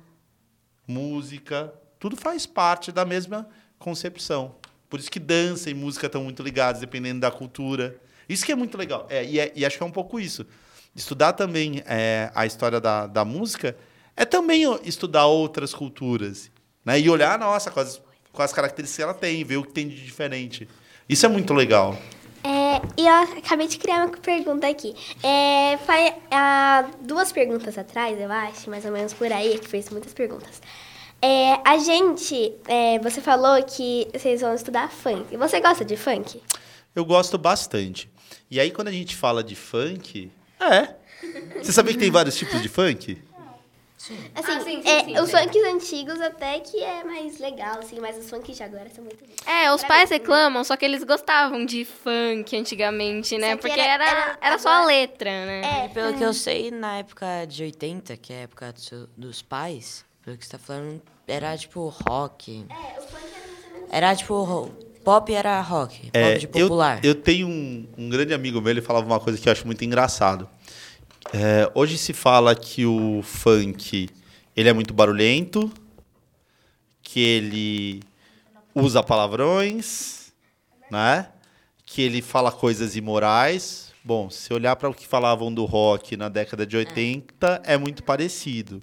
música, 0.86 1.72
tudo 1.98 2.16
faz 2.16 2.44
parte 2.44 2.92
da 2.92 3.04
mesma 3.04 3.48
concepção. 3.78 4.56
Por 4.90 5.00
isso 5.00 5.10
que 5.10 5.18
dança 5.18 5.70
e 5.70 5.74
música 5.74 6.06
estão 6.06 6.22
muito 6.22 6.42
ligados, 6.42 6.80
dependendo 6.80 7.20
da 7.20 7.30
cultura. 7.30 7.98
Isso 8.28 8.44
que 8.44 8.52
é 8.52 8.54
muito 8.54 8.76
legal. 8.76 9.06
É, 9.08 9.24
e, 9.24 9.40
é, 9.40 9.52
e 9.56 9.64
acho 9.64 9.76
que 9.78 9.82
é 9.82 9.86
um 9.86 9.90
pouco 9.90 10.20
isso. 10.20 10.46
Estudar 10.94 11.32
também 11.32 11.82
é, 11.86 12.30
a 12.34 12.46
história 12.46 12.80
da, 12.80 13.06
da 13.06 13.24
música 13.24 13.76
é 14.14 14.24
também 14.24 14.62
estudar 14.84 15.26
outras 15.26 15.74
culturas. 15.74 16.50
Né? 16.84 17.00
E 17.00 17.10
olhar, 17.10 17.38
nossa, 17.38 17.70
com 17.70 17.80
as 17.80 18.00
com 18.34 18.42
as 18.42 18.52
características 18.52 18.96
que 18.96 19.02
ela 19.02 19.14
tem, 19.14 19.44
ver 19.44 19.56
o 19.56 19.62
que 19.62 19.72
tem 19.72 19.88
de 19.88 19.96
diferente. 19.96 20.68
Isso 21.08 21.24
é 21.24 21.28
muito 21.28 21.54
legal. 21.54 21.96
É, 22.42 22.82
e 23.00 23.06
eu 23.06 23.38
acabei 23.38 23.66
de 23.66 23.78
criar 23.78 24.04
uma 24.04 24.08
pergunta 24.08 24.68
aqui. 24.68 24.94
É, 25.22 25.78
foi, 25.78 26.12
há 26.30 26.90
duas 27.00 27.32
perguntas 27.32 27.78
atrás, 27.78 28.20
eu 28.20 28.30
acho, 28.30 28.68
mais 28.68 28.84
ou 28.84 28.92
menos 28.92 29.14
por 29.14 29.32
aí, 29.32 29.58
que 29.58 29.66
fez 29.66 29.88
muitas 29.88 30.12
perguntas. 30.12 30.60
É, 31.22 31.58
a 31.64 31.78
gente, 31.78 32.52
é, 32.68 32.98
você 32.98 33.22
falou 33.22 33.62
que 33.62 34.06
vocês 34.12 34.42
vão 34.42 34.54
estudar 34.54 34.90
funk. 34.90 35.34
Você 35.38 35.58
gosta 35.58 35.82
de 35.82 35.96
funk? 35.96 36.42
Eu 36.94 37.04
gosto 37.04 37.38
bastante. 37.38 38.10
E 38.50 38.60
aí, 38.60 38.70
quando 38.70 38.88
a 38.88 38.92
gente 38.92 39.16
fala 39.16 39.42
de 39.42 39.54
funk, 39.54 40.30
é. 40.60 40.94
Você 41.62 41.72
sabia 41.72 41.94
que 41.94 41.98
tem 41.98 42.10
vários 42.10 42.36
tipos 42.36 42.60
de 42.60 42.68
funk? 42.68 43.18
Sim. 44.04 44.18
Assim, 44.34 44.52
ah, 44.52 44.60
sim, 44.60 44.82
sim, 44.82 44.88
é, 44.90 45.04
sim, 45.04 45.18
os 45.18 45.30
funks 45.30 45.64
antigos 45.64 46.20
até 46.20 46.60
que 46.60 46.76
é 46.76 47.02
mais 47.04 47.38
legal, 47.38 47.78
assim, 47.78 47.98
mas 47.98 48.18
os 48.18 48.28
funks 48.28 48.54
de 48.54 48.62
agora 48.62 48.86
são 48.94 49.02
muito 49.02 49.24
É, 49.46 49.72
os 49.72 49.82
pais 49.82 50.10
reclamam, 50.10 50.62
só 50.62 50.76
que 50.76 50.84
eles 50.84 51.02
gostavam 51.02 51.64
de 51.64 51.86
funk 51.86 52.54
antigamente, 52.54 53.38
né? 53.38 53.56
Porque 53.56 53.80
era, 53.80 54.06
era, 54.06 54.38
era, 54.42 54.58
só 54.58 54.68
a 54.68 54.84
letra, 54.84 55.30
né? 55.46 55.86
É, 55.86 55.88
pelo 55.88 56.12
que 56.18 56.22
eu 56.22 56.34
sei, 56.34 56.70
na 56.70 56.98
época 56.98 57.46
de 57.46 57.62
80, 57.62 58.14
que 58.18 58.34
é 58.34 58.36
a 58.36 58.40
época 58.40 58.74
do 58.74 58.80
seu, 58.80 59.08
dos 59.16 59.40
pais, 59.40 60.04
pelo 60.22 60.36
que 60.36 60.44
você 60.44 60.52
tá 60.52 60.58
falando, 60.58 61.00
era 61.26 61.56
tipo 61.56 61.88
rock. 62.06 62.66
É, 62.68 63.00
funk 63.00 63.24
era 63.90 64.06
Era 64.08 64.16
tipo. 64.16 64.70
Pop 65.02 65.32
era 65.32 65.60
rock, 65.62 66.10
é, 66.12 66.28
pop 66.28 66.40
de 66.40 66.48
popular. 66.48 67.00
Eu, 67.02 67.10
eu 67.10 67.14
tenho 67.14 67.46
um, 67.46 67.88
um 67.96 68.10
grande 68.10 68.34
amigo 68.34 68.60
meu, 68.60 68.70
ele 68.70 68.82
falava 68.82 69.06
uma 69.06 69.20
coisa 69.20 69.38
que 69.38 69.48
eu 69.48 69.52
acho 69.52 69.66
muito 69.66 69.82
engraçado 69.82 70.48
É, 71.32 71.70
hoje 71.74 71.98
se 71.98 72.12
fala 72.12 72.54
que 72.54 72.84
o 72.86 73.22
funk 73.22 74.08
ele 74.56 74.68
é 74.68 74.72
muito 74.72 74.94
barulhento, 74.94 75.72
que 77.02 77.20
ele 77.20 78.02
usa 78.74 79.02
palavrões, 79.02 80.32
né? 80.90 81.28
Que 81.84 82.02
ele 82.02 82.22
fala 82.22 82.52
coisas 82.52 82.96
imorais. 82.96 83.92
Bom, 84.04 84.28
se 84.28 84.52
olhar 84.52 84.76
para 84.76 84.88
o 84.88 84.94
que 84.94 85.06
falavam 85.06 85.52
do 85.52 85.64
rock 85.64 86.16
na 86.16 86.28
década 86.28 86.66
de 86.66 86.76
80, 86.76 87.62
é 87.64 87.76
muito 87.76 88.02
parecido. 88.04 88.82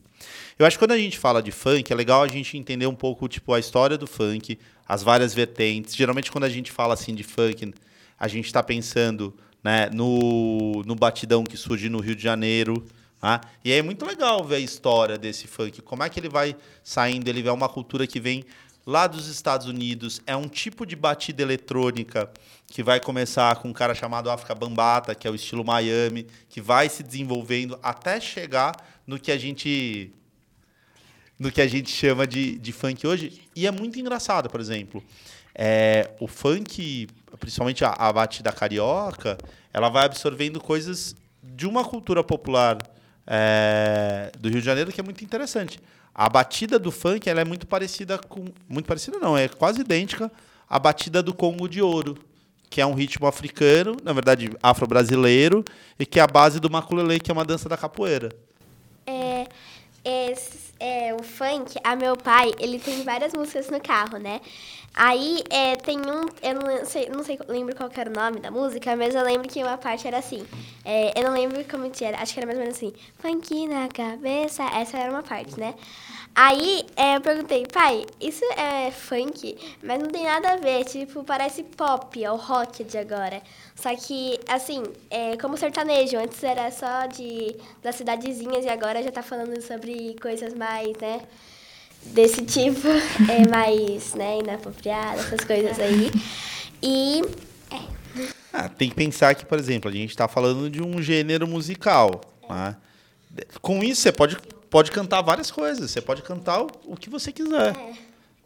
Eu 0.57 0.65
acho 0.65 0.77
que 0.77 0.83
quando 0.83 0.91
a 0.91 0.97
gente 0.97 1.17
fala 1.17 1.41
de 1.41 1.51
funk, 1.51 1.91
é 1.91 1.95
legal 1.95 2.23
a 2.23 2.27
gente 2.27 2.57
entender 2.57 2.87
um 2.87 2.95
pouco 2.95 3.27
tipo 3.27 3.53
a 3.53 3.59
história 3.59 3.97
do 3.97 4.07
funk, 4.07 4.59
as 4.87 5.03
várias 5.03 5.33
vertentes. 5.33 5.95
Geralmente 5.95 6.31
quando 6.31 6.43
a 6.43 6.49
gente 6.49 6.71
fala 6.71 6.93
assim 6.93 7.15
de 7.15 7.23
funk, 7.23 7.73
a 8.19 8.27
gente 8.27 8.45
está 8.45 8.61
pensando 8.61 9.33
né, 9.63 9.89
no, 9.91 10.83
no 10.85 10.95
batidão 10.95 11.43
que 11.43 11.57
surge 11.57 11.89
no 11.89 11.99
Rio 11.99 12.15
de 12.15 12.23
Janeiro. 12.23 12.85
Tá? 13.19 13.41
E 13.63 13.71
é 13.71 13.81
muito 13.81 14.05
legal 14.05 14.43
ver 14.43 14.55
a 14.55 14.59
história 14.59 15.17
desse 15.17 15.47
funk, 15.47 15.81
como 15.81 16.03
é 16.03 16.09
que 16.09 16.19
ele 16.19 16.29
vai 16.29 16.55
saindo, 16.83 17.27
ele 17.27 17.47
é 17.47 17.51
uma 17.51 17.69
cultura 17.69 18.07
que 18.07 18.19
vem 18.19 18.43
lá 18.85 19.05
dos 19.05 19.27
Estados 19.27 19.67
Unidos, 19.67 20.21
é 20.25 20.35
um 20.35 20.47
tipo 20.47 20.85
de 20.85 20.95
batida 20.95 21.43
eletrônica 21.43 22.31
que 22.67 22.81
vai 22.81 22.99
começar 22.99 23.55
com 23.57 23.69
um 23.69 23.73
cara 23.73 23.93
chamado 23.93 24.31
África 24.31 24.55
Bambata, 24.55 25.13
que 25.13 25.27
é 25.27 25.31
o 25.31 25.35
estilo 25.35 25.63
Miami, 25.63 26.25
que 26.49 26.59
vai 26.59 26.89
se 26.89 27.03
desenvolvendo 27.03 27.77
até 27.83 28.19
chegar 28.19 28.73
no 29.05 29.19
que 29.19 29.31
a 29.31 29.37
gente 29.37 30.11
no 31.37 31.51
que 31.51 31.59
a 31.59 31.67
gente 31.67 31.89
chama 31.89 32.27
de, 32.27 32.57
de 32.59 32.71
funk 32.71 33.05
hoje. 33.05 33.41
E 33.55 33.65
é 33.65 33.71
muito 33.71 33.99
engraçado, 33.99 34.47
por 34.47 34.59
exemplo. 34.59 35.03
É, 35.53 36.11
o 36.19 36.27
funk, 36.27 37.07
principalmente 37.39 37.83
a, 37.83 37.91
a 37.91 38.11
batida 38.11 38.51
carioca, 38.51 39.37
ela 39.73 39.89
vai 39.89 40.05
absorvendo 40.05 40.59
coisas 40.59 41.15
de 41.43 41.67
uma 41.67 41.83
cultura 41.83 42.23
popular 42.23 42.77
é, 43.25 44.31
do 44.39 44.49
Rio 44.49 44.59
de 44.59 44.65
Janeiro 44.65 44.91
que 44.91 44.99
é 44.99 45.03
muito 45.03 45.23
interessante. 45.23 45.79
A 46.13 46.27
batida 46.27 46.77
do 46.77 46.91
funk 46.91 47.29
ela 47.29 47.41
é 47.41 47.45
muito 47.45 47.65
parecida 47.65 48.17
com. 48.17 48.45
Muito 48.67 48.85
parecida, 48.85 49.17
não, 49.17 49.37
é 49.37 49.47
quase 49.47 49.81
idêntica 49.81 50.31
à 50.69 50.77
batida 50.77 51.23
do 51.23 51.33
Congo 51.33 51.67
de 51.69 51.81
Ouro, 51.81 52.17
que 52.69 52.81
é 52.81 52.85
um 52.85 52.93
ritmo 52.93 53.27
africano, 53.27 53.95
na 54.03 54.11
verdade 54.11 54.49
afro-brasileiro, 54.61 55.63
e 55.97 56.05
que 56.05 56.19
é 56.19 56.23
a 56.23 56.27
base 56.27 56.59
do 56.59 56.69
maculelê, 56.69 57.19
que 57.19 57.31
é 57.31 57.33
uma 57.33 57.45
dança 57.45 57.69
da 57.69 57.77
capoeira. 57.77 58.29
É, 59.05 59.47
é, 60.03 60.35
é, 60.81 61.13
o 61.13 61.21
funk, 61.21 61.77
a 61.83 61.95
meu 61.95 62.17
pai, 62.17 62.51
ele 62.59 62.79
tem 62.79 63.03
várias 63.03 63.33
músicas 63.33 63.69
no 63.69 63.79
carro, 63.79 64.17
né? 64.17 64.41
Aí 64.93 65.43
é, 65.49 65.75
tem 65.75 65.97
um, 65.99 66.25
eu 66.41 66.55
não 66.55 66.85
sei, 66.85 67.07
não 67.07 67.23
sei, 67.23 67.39
lembro 67.47 67.75
qual 67.75 67.89
era 67.95 68.09
o 68.09 68.13
nome 68.13 68.39
da 68.39 68.49
música, 68.49 68.95
mas 68.95 69.13
eu 69.13 69.23
lembro 69.23 69.47
que 69.47 69.63
uma 69.63 69.77
parte 69.77 70.07
era 70.07 70.17
assim. 70.17 70.45
É, 70.83 71.17
eu 71.17 71.23
não 71.23 71.33
lembro 71.33 71.63
como 71.65 71.89
que 71.91 72.03
era, 72.03 72.17
acho 72.21 72.33
que 72.33 72.39
era 72.39 72.47
mais 72.47 72.57
ou 72.57 72.63
menos 72.63 72.77
assim. 72.77 72.93
Funk 73.19 73.67
na 73.67 73.87
cabeça, 73.87 74.63
essa 74.75 74.97
era 74.97 75.11
uma 75.11 75.23
parte, 75.23 75.57
né? 75.57 75.75
Aí 76.33 76.85
é, 76.95 77.17
eu 77.17 77.21
perguntei, 77.21 77.65
pai, 77.71 78.05
isso 78.19 78.43
é 78.57 78.89
funk? 78.89 79.57
Mas 79.83 79.99
não 80.01 80.09
tem 80.09 80.23
nada 80.23 80.53
a 80.53 80.55
ver, 80.57 80.85
tipo, 80.85 81.23
parece 81.23 81.61
pop, 81.63 82.23
é 82.23 82.31
o 82.31 82.37
rock 82.37 82.83
de 82.83 82.97
agora. 82.97 83.41
Só 83.81 83.95
que, 83.95 84.39
assim, 84.47 84.83
é, 85.09 85.35
como 85.37 85.57
sertanejo, 85.57 86.15
antes 86.15 86.43
era 86.43 86.69
só 86.69 87.07
de 87.07 87.55
das 87.81 87.95
cidadezinhas 87.95 88.63
e 88.63 88.69
agora 88.69 89.01
já 89.01 89.11
tá 89.11 89.23
falando 89.23 89.59
sobre 89.59 90.15
coisas 90.21 90.53
mais, 90.53 90.95
né? 90.97 91.21
Desse 92.03 92.45
tipo, 92.45 92.87
é 93.27 93.47
mais, 93.49 94.13
né, 94.13 94.37
inapropriadas, 94.37 95.25
essas 95.25 95.43
coisas 95.43 95.79
aí. 95.79 96.11
E. 96.81 97.23
Ah, 98.53 98.69
tem 98.69 98.89
que 98.89 98.95
pensar 98.95 99.33
que, 99.33 99.45
por 99.45 99.57
exemplo, 99.57 99.89
a 99.89 99.93
gente 99.93 100.11
está 100.11 100.27
falando 100.27 100.69
de 100.69 100.83
um 100.83 101.01
gênero 101.01 101.47
musical. 101.47 102.21
Né? 102.47 102.75
Com 103.61 103.83
isso, 103.83 104.01
você 104.01 104.11
pode, 104.11 104.37
pode 104.69 104.91
cantar 104.91 105.23
várias 105.23 105.49
coisas. 105.49 105.89
Você 105.89 106.01
pode 106.01 106.21
cantar 106.21 106.61
o, 106.61 106.67
o 106.85 106.95
que 106.95 107.09
você 107.09 107.31
quiser. 107.31 107.73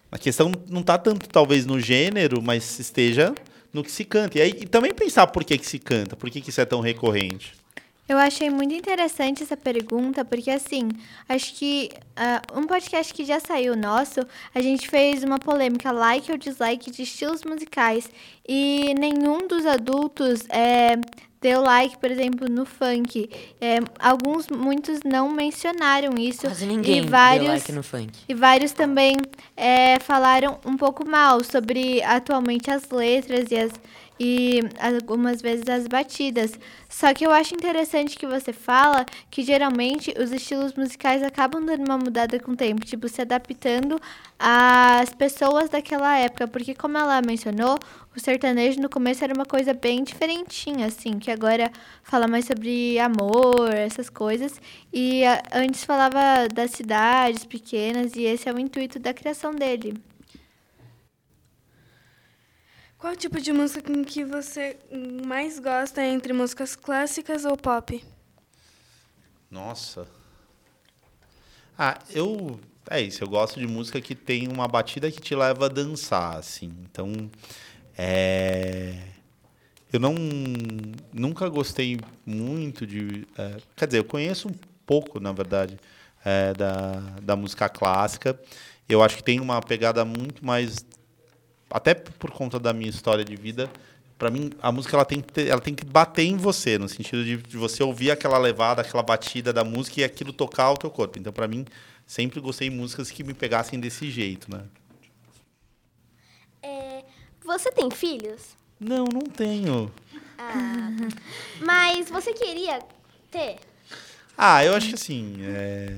A 0.10 0.17
questão 0.17 0.52
não 0.69 0.80
está 0.80 0.98
tanto, 0.98 1.28
talvez, 1.28 1.65
no 1.65 1.78
gênero, 1.78 2.41
mas 2.41 2.80
esteja 2.80 3.36
no 3.75 3.83
que 3.83 3.91
se 3.91 4.05
canta. 4.05 4.38
E, 4.38 4.41
aí, 4.41 4.49
e 4.61 4.65
também 4.65 4.93
pensar 4.93 5.27
por 5.27 5.43
que, 5.43 5.57
que 5.57 5.65
se 5.67 5.77
canta, 5.77 6.15
por 6.15 6.29
que, 6.29 6.39
que 6.39 6.49
isso 6.49 6.61
é 6.61 6.65
tão 6.65 6.79
recorrente. 6.79 7.53
Eu 8.07 8.17
achei 8.19 8.51
muito 8.51 8.73
interessante 8.73 9.41
essa 9.41 9.57
pergunta, 9.57 10.23
porque 10.23 10.51
assim, 10.51 10.89
acho 11.27 11.55
que 11.55 11.89
uh, 12.15 12.59
um 12.59 12.67
podcast 12.67 13.11
que 13.11 13.25
já 13.25 13.39
saiu 13.39 13.75
nosso, 13.75 14.19
a 14.53 14.61
gente 14.61 14.88
fez 14.88 15.23
uma 15.23 15.39
polêmica 15.39 15.91
like 15.91 16.31
ou 16.31 16.38
dislike 16.38 16.91
de 16.91 17.01
estilos 17.01 17.43
musicais. 17.43 18.07
E 18.47 18.93
nenhum 18.93 19.47
dos 19.47 19.65
adultos 19.65 20.41
é, 20.49 20.97
deu 21.45 21.62
like, 21.62 21.95
por 21.99 22.10
exemplo, 22.10 22.47
no 22.49 22.65
funk. 22.65 23.29
É, 23.62 23.77
alguns, 23.99 24.47
muitos 24.49 25.01
não 25.05 25.29
mencionaram 25.29 26.17
isso. 26.17 26.41
Quase 26.41 26.65
ninguém 26.65 26.97
e 26.97 27.01
vários, 27.01 27.45
deu 27.45 27.53
like 27.53 27.71
no 27.71 27.84
funk. 27.84 28.12
E 28.27 28.34
vários 28.34 28.71
também 28.71 29.15
é, 29.55 29.99
falaram 29.99 30.60
um 30.65 30.75
pouco 30.75 31.08
mal 31.08 31.43
sobre 31.43 32.01
atualmente 32.01 32.71
as 32.71 32.89
letras 32.89 33.51
e 33.51 33.58
as 33.58 33.71
e 34.19 34.62
algumas 34.80 35.41
vezes 35.41 35.67
as 35.67 35.88
batidas. 35.88 36.58
Só 36.89 37.13
que 37.13 37.25
eu 37.25 37.32
acho 37.32 37.54
interessante 37.54 38.17
que 38.17 38.25
você 38.25 38.54
fala 38.54 39.06
que 39.30 39.43
geralmente 39.43 40.13
os 40.17 40.32
estilos 40.32 40.73
musicais 40.73 41.21
acabam 41.23 41.65
dando 41.65 41.86
uma 41.86 41.97
mudada 41.97 42.39
com 42.39 42.51
o 42.51 42.56
tempo, 42.56 42.86
tipo, 42.86 43.08
se 43.10 43.21
adaptando 43.21 43.99
às 44.39 45.13
pessoas 45.13 45.69
daquela 45.69 46.17
época, 46.17 46.47
porque 46.47 46.73
como 46.73 46.97
ela 46.97 47.21
mencionou, 47.21 47.78
o 48.15 48.19
sertanejo 48.19 48.80
no 48.80 48.89
começo 48.89 49.23
era 49.23 49.34
uma 49.34 49.45
coisa 49.45 49.73
bem 49.73 50.04
diferentinha, 50.04 50.88
assim, 50.88 51.19
que 51.19 51.30
agora 51.30 51.69
fala 52.04 52.28
mais 52.28 52.45
sobre 52.45 52.97
amor, 52.99 53.73
essas 53.73 54.10
coisas, 54.10 54.60
e 54.93 55.23
antes 55.54 55.84
falava 55.84 56.47
das 56.54 56.71
cidades 56.71 57.43
pequenas, 57.45 58.15
e 58.15 58.23
esse 58.23 58.47
é 58.47 58.54
o 58.54 58.60
intuito 58.60 58.99
da 58.99 59.13
criação 59.13 59.54
dele. 59.54 59.93
Qual 63.06 63.15
tipo 63.15 63.39
de 63.39 63.54
música 63.54 63.84
que 64.04 64.26
você 64.26 64.80
mais 65.28 65.60
gosta 65.60 66.04
entre 66.04 66.34
músicas 66.34 66.76
clássicas 66.76 67.46
ou 67.46 67.56
pop? 67.56 68.04
Nossa. 69.52 70.08
Ah, 71.78 72.00
eu. 72.10 72.60
É 72.89 73.00
isso, 73.00 73.24
eu 73.24 73.30
gosto 73.30 73.60
de 73.60 73.68
música 73.68 74.02
que 74.02 74.15
tem 74.15 74.48
uma 74.48 74.68
batida 74.68 75.12
que 75.12 75.22
te 75.22 75.36
leva 75.36 75.68
a 75.68 75.70
dançar, 75.70 76.38
assim. 76.38 76.74
Então. 76.82 77.30
É. 77.96 78.98
Eu 79.94 80.00
não. 80.00 80.15
Nunca 81.13 81.48
gostei 81.48 82.00
muito 82.26 82.88
de. 82.88 83.28
É, 83.38 83.58
quer 83.76 83.86
dizer, 83.86 84.00
eu 84.00 84.06
conheço 84.06 84.48
um 84.48 84.56
pouco, 84.84 85.20
na 85.20 85.32
verdade, 85.32 85.78
é, 86.26 86.54
da, 86.56 86.94
da 87.22 87.36
música 87.36 87.70
clássica. 87.70 88.41
Eu 88.89 89.04
acho 89.04 89.18
que 89.18 89.24
tem 89.24 89.39
uma 89.39 89.62
pegada 89.62 90.04
muito 90.04 90.44
mais 90.44 90.84
até 91.69 91.93
por 91.93 92.32
conta 92.32 92.60
da 92.60 92.73
minha 92.73 92.89
história 92.89 93.23
de 93.23 93.36
vida, 93.36 93.69
para 94.17 94.30
mim 94.30 94.51
a 94.62 94.71
música 94.71 94.95
ela 94.95 95.06
tem 95.06 95.21
que 95.21 95.32
ter, 95.32 95.47
ela 95.47 95.62
tem 95.62 95.75
que 95.75 95.86
bater 95.86 96.23
em 96.23 96.38
você, 96.38 96.78
no 96.78 96.88
sentido 96.88 97.23
de, 97.23 97.38
de, 97.38 97.58
você 97.58 97.84
ouvir 97.84 98.12
aquela 98.12 98.38
levada, 98.38 98.82
aquela 98.82 99.04
batida 99.04 99.51
da 99.51 99.63
música 99.63 100.01
e 100.01 100.04
aquilo 100.04 100.32
tocar 100.32 100.71
o 100.71 100.78
teu 100.78 100.89
corpo. 100.89 101.19
Então, 101.19 101.34
para 101.34 101.47
mim, 101.47 101.65
sempre 102.06 102.39
gostei 102.39 102.69
de 102.69 102.75
músicas 102.75 103.12
que 103.12 103.23
me 103.23 103.34
pegassem 103.34 103.80
desse 103.80 104.10
jeito, 104.10 104.49
né? 104.49 104.63
É, 106.62 107.04
você 107.43 107.71
tem 107.71 107.91
filhos? 107.91 108.56
Não, 108.80 109.06
não 109.06 109.21
tenho. 109.21 109.91
Ah, 110.38 110.89
mas 111.62 112.10
você 112.10 112.34
queria 112.34 112.80
ter? 113.32 113.58
Ah, 114.38 114.63
eu 114.65 114.73
acho 114.75 114.89
que 114.89 114.95
assim, 114.95 115.38
é... 115.43 115.95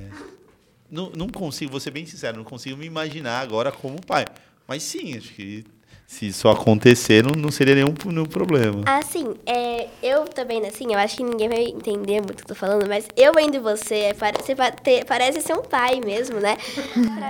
não, 0.89 1.09
não 1.11 1.27
consigo, 1.27 1.71
vou 1.71 1.79
ser 1.79 1.89
bem 1.89 2.05
sincero, 2.05 2.37
não 2.37 2.43
consigo 2.43 2.77
me 2.77 2.85
imaginar 2.85 3.39
agora 3.39 3.71
como 3.71 3.99
pai. 4.05 4.25
Mas 4.67 4.83
sim, 4.83 5.17
acho 5.17 5.33
que 5.33 5.63
se 6.05 6.27
isso 6.27 6.47
acontecer, 6.47 7.23
não, 7.23 7.31
não 7.31 7.51
seria 7.51 7.75
nenhum, 7.75 7.93
nenhum 8.05 8.25
problema. 8.25 8.81
Assim, 8.85 9.35
é, 9.45 9.89
eu 10.01 10.25
também, 10.25 10.65
assim, 10.65 10.93
eu 10.93 10.99
acho 10.99 11.17
que 11.17 11.23
ninguém 11.23 11.49
vai 11.49 11.63
entender 11.63 12.21
muito 12.21 12.31
o 12.31 12.35
que 12.35 12.43
eu 12.43 12.47
tô 12.47 12.55
falando, 12.55 12.87
mas 12.87 13.07
eu 13.15 13.33
vendo 13.33 13.61
você, 13.61 14.15
parece, 14.17 14.55
parece 15.05 15.41
ser 15.41 15.53
um 15.53 15.61
pai 15.61 15.99
mesmo, 15.99 16.39
né? 16.39 16.57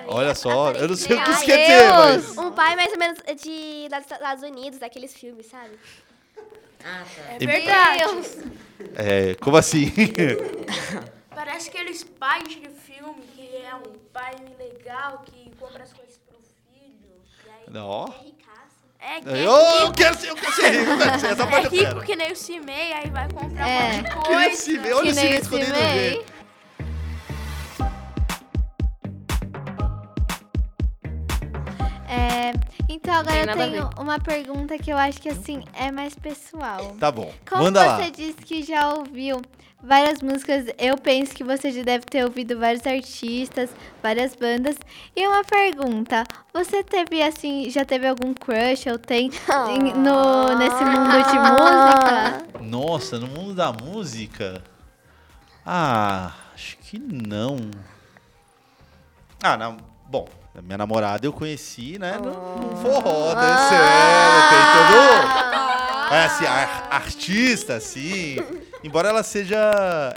Olha 0.08 0.36
só, 0.36 0.72
eu 0.72 0.88
não 0.88 0.96
sei 0.96 1.18
o 1.18 1.24
que 1.24 1.32
isso 1.32 1.46
quer 1.46 1.58
dizer, 1.58 1.92
mas... 1.92 2.38
Um 2.38 2.52
pai 2.52 2.76
mais 2.76 2.92
ou 2.92 3.00
menos 3.00 3.18
de, 3.20 3.90
dos 3.90 4.00
Estados 4.00 4.44
Unidos, 4.44 4.80
daqueles 4.80 5.14
filmes, 5.16 5.48
sabe? 5.48 5.72
Ah, 6.84 7.04
tá. 7.04 7.34
É 7.34 7.40
verdade. 7.40 8.04
É, 8.96 9.36
como 9.36 9.58
assim? 9.58 9.92
Parece 11.34 11.70
aqueles 11.70 12.04
pais 12.04 12.48
de 12.48 12.70
filme 12.70 13.22
que 13.36 13.56
é 13.58 13.76
um 13.76 13.98
pai 14.14 14.36
legal 14.60 15.24
que 15.26 15.52
compra 15.60 15.84
as 15.84 15.94
coisas. 15.94 16.17
Não. 17.70 18.14
É, 19.00 19.22
que 19.22 19.30
Eu 19.30 19.56
é 19.56 19.80
rico. 19.82 19.94
quero 19.94 20.18
ser- 20.18 20.28
eu 20.30 20.36
quero 20.36 20.54
ser 20.54 20.70
rico, 20.72 20.92
eu 20.92 20.98
quero 20.98 21.20
ser, 21.20 21.28
essa 21.28 21.44
é 21.44 21.46
parte 21.48 21.66
eu 21.66 21.72
rico 21.72 21.84
quero. 21.94 22.02
que 22.06 22.16
nem 22.16 22.32
o 22.32 22.36
Cimei, 22.36 22.94
aí 22.94 23.10
vai 23.10 23.28
comprar 23.32 23.68
É. 23.70 23.92
um 23.92 23.98
monte 23.98 24.04
de 24.04 24.04
Que 24.04 24.30
nem 24.30 24.38
o 24.38 24.42
coisa. 24.50 24.56
Cimei, 24.62 24.94
olha 24.94 25.04
Que 25.04 25.12
o 25.12 25.16
nem 25.16 25.24
Cimei 25.24 25.38
o 25.38 25.42
escondendo 25.42 25.76
Cimei. 25.76 26.10
ver. 26.10 26.26
É, 32.10 32.54
Então 32.90 33.14
agora 33.14 33.34
tem 33.34 33.40
eu 33.42 33.46
nada 33.48 33.64
a 33.64 33.70
tenho 33.70 33.90
uma 34.00 34.20
pergunta 34.20 34.78
que 34.78 34.92
eu 34.92 34.98
acho 34.98 35.22
que 35.22 35.30
assim 35.30 35.64
é 35.74 35.92
mais 35.92 36.16
pessoal. 36.16 36.96
Tá 37.00 37.12
bom, 37.12 37.32
Como 37.50 37.64
manda 37.64 37.82
você 37.84 38.04
lá. 38.04 38.10
disse 38.10 38.36
que 38.36 38.64
já 38.64 38.94
ouviu 38.94 39.42
várias 39.88 40.22
músicas, 40.22 40.66
eu 40.78 40.98
penso 40.98 41.34
que 41.34 41.44
você 41.44 41.72
já 41.72 41.82
deve 41.82 42.04
ter 42.06 42.24
ouvido 42.26 42.60
vários 42.60 42.86
artistas, 42.86 43.70
várias 44.04 44.36
bandas. 44.36 44.76
E 45.16 45.26
uma 45.28 45.44
pergunta, 45.44 46.24
você 46.54 46.84
teve 46.84 47.22
assim, 47.24 47.70
já 47.70 47.86
teve 47.86 48.06
algum 48.08 48.34
crush 48.34 48.88
ou 48.92 49.00
tem 49.00 49.32
em- 49.70 49.94
no, 49.94 50.54
nesse 50.58 50.84
mundo 50.84 51.24
de 51.24 51.40
música? 51.40 52.44
Nossa, 52.62 53.18
no 53.18 53.28
mundo 53.28 53.54
da 53.54 53.72
música? 53.72 54.62
Ah, 55.66 56.34
acho 56.54 56.78
que 56.80 57.00
não. 57.00 57.58
Ah, 59.42 59.56
não. 59.58 59.78
Bom, 60.10 60.28
minha 60.64 60.78
namorada 60.78 61.26
eu 61.26 61.34
conheci, 61.34 61.98
né? 62.00 62.18
No, 62.18 62.70
no 62.70 62.76
forró 62.78 63.34
dançando, 63.36 64.50
tem 64.50 64.60
todo. 64.72 66.14
É 66.14 66.24
assim, 66.26 66.46
ar- 66.46 66.88
artista, 66.90 67.76
assim. 67.76 68.38
Embora 68.84 69.10
ela 69.10 69.24
seja. 69.24 69.58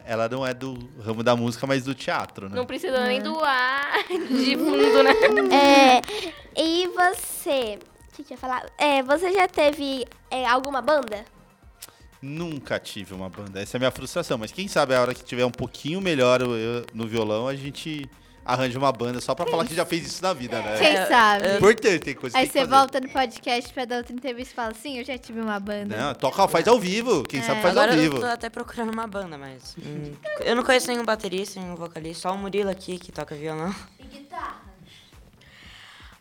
Ela 0.04 0.28
não 0.28 0.46
é 0.46 0.52
do 0.54 0.76
ramo 1.02 1.22
da 1.22 1.34
música, 1.34 1.66
mas 1.66 1.84
do 1.84 1.94
teatro, 1.94 2.48
né? 2.48 2.56
Não 2.56 2.66
precisa 2.66 3.04
nem 3.06 3.20
do 3.22 3.38
ar 3.42 4.04
de 4.08 4.56
fundo, 4.56 5.02
né? 5.02 5.12
É, 5.52 6.60
e 6.60 6.88
você, 6.88 7.78
o 8.10 8.16
que 8.16 8.22
que 8.24 8.32
eu 8.32 8.36
ia 8.36 8.38
falar? 8.38 8.66
É, 8.78 9.02
você 9.02 9.32
já 9.32 9.48
teve 9.48 10.06
é, 10.30 10.46
alguma 10.46 10.80
banda? 10.82 11.24
Nunca 12.22 12.78
tive 12.78 13.14
uma 13.14 13.30
banda. 13.30 13.62
Essa 13.62 13.76
é 13.76 13.78
a 13.78 13.80
minha 13.80 13.90
frustração. 13.90 14.36
Mas 14.36 14.52
quem 14.52 14.68
sabe 14.68 14.94
a 14.94 15.00
hora 15.00 15.14
que 15.14 15.24
tiver 15.24 15.44
um 15.46 15.50
pouquinho 15.50 16.00
melhor 16.02 16.42
eu- 16.42 16.54
eu- 16.56 16.86
no 16.92 17.06
violão, 17.06 17.48
a 17.48 17.56
gente 17.56 18.08
arranja 18.44 18.78
uma 18.78 18.90
banda 18.90 19.20
só 19.20 19.34
pra 19.34 19.46
falar 19.46 19.64
que 19.66 19.74
já 19.74 19.84
fez 19.86 20.06
isso 20.06 20.22
na 20.22 20.32
vida, 20.32 20.60
né? 20.60 20.78
Quem 20.78 20.96
sabe? 21.06 21.56
Importante, 21.56 21.98
tem 22.00 22.14
coisa 22.14 22.34
que 22.34 22.40
Aí 22.40 22.46
que 22.46 22.52
você 22.52 22.60
fazer. 22.60 22.70
volta 22.70 23.00
no 23.00 23.08
podcast 23.10 23.72
pra 23.72 23.84
dar 23.84 23.96
outra 23.98 24.12
entrevista 24.12 24.52
e 24.52 24.56
fala, 24.56 24.74
sim, 24.74 24.98
eu 24.98 25.04
já 25.04 25.16
tive 25.18 25.40
uma 25.40 25.58
banda. 25.60 25.96
Não, 25.96 26.14
toca, 26.14 26.48
faz 26.48 26.66
ao 26.66 26.78
vivo. 26.78 27.22
Quem 27.24 27.42
sabe 27.42 27.60
faz 27.62 27.76
Agora 27.76 27.92
ao 27.92 27.96
eu 27.98 28.02
vivo. 28.02 28.20
tô 28.20 28.26
até 28.26 28.48
procurando 28.50 28.92
uma 28.92 29.06
banda, 29.06 29.36
mas. 29.38 29.76
hum, 29.78 30.12
eu 30.40 30.56
não 30.56 30.64
conheço 30.64 30.88
nenhum 30.88 31.04
baterista, 31.04 31.60
nenhum 31.60 31.76
vocalista, 31.76 32.22
só 32.28 32.34
o 32.34 32.38
Murilo 32.38 32.70
aqui 32.70 32.98
que 32.98 33.12
toca 33.12 33.34
violão. 33.34 33.74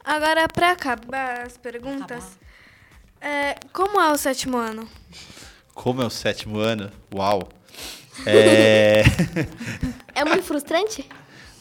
Agora, 0.03 0.47
pra 0.47 0.71
acabar 0.71 1.41
as 1.45 1.57
perguntas, 1.57 2.23
é, 3.21 3.55
como 3.73 3.99
é 3.99 4.11
o 4.11 4.17
sétimo 4.17 4.57
ano? 4.57 4.87
Como 5.73 6.01
é 6.01 6.05
o 6.05 6.09
sétimo 6.09 6.57
ano? 6.59 6.91
Uau. 7.13 7.49
É... 8.25 9.01
É 10.13 10.25
muito 10.25 10.43
frustrante? 10.43 11.07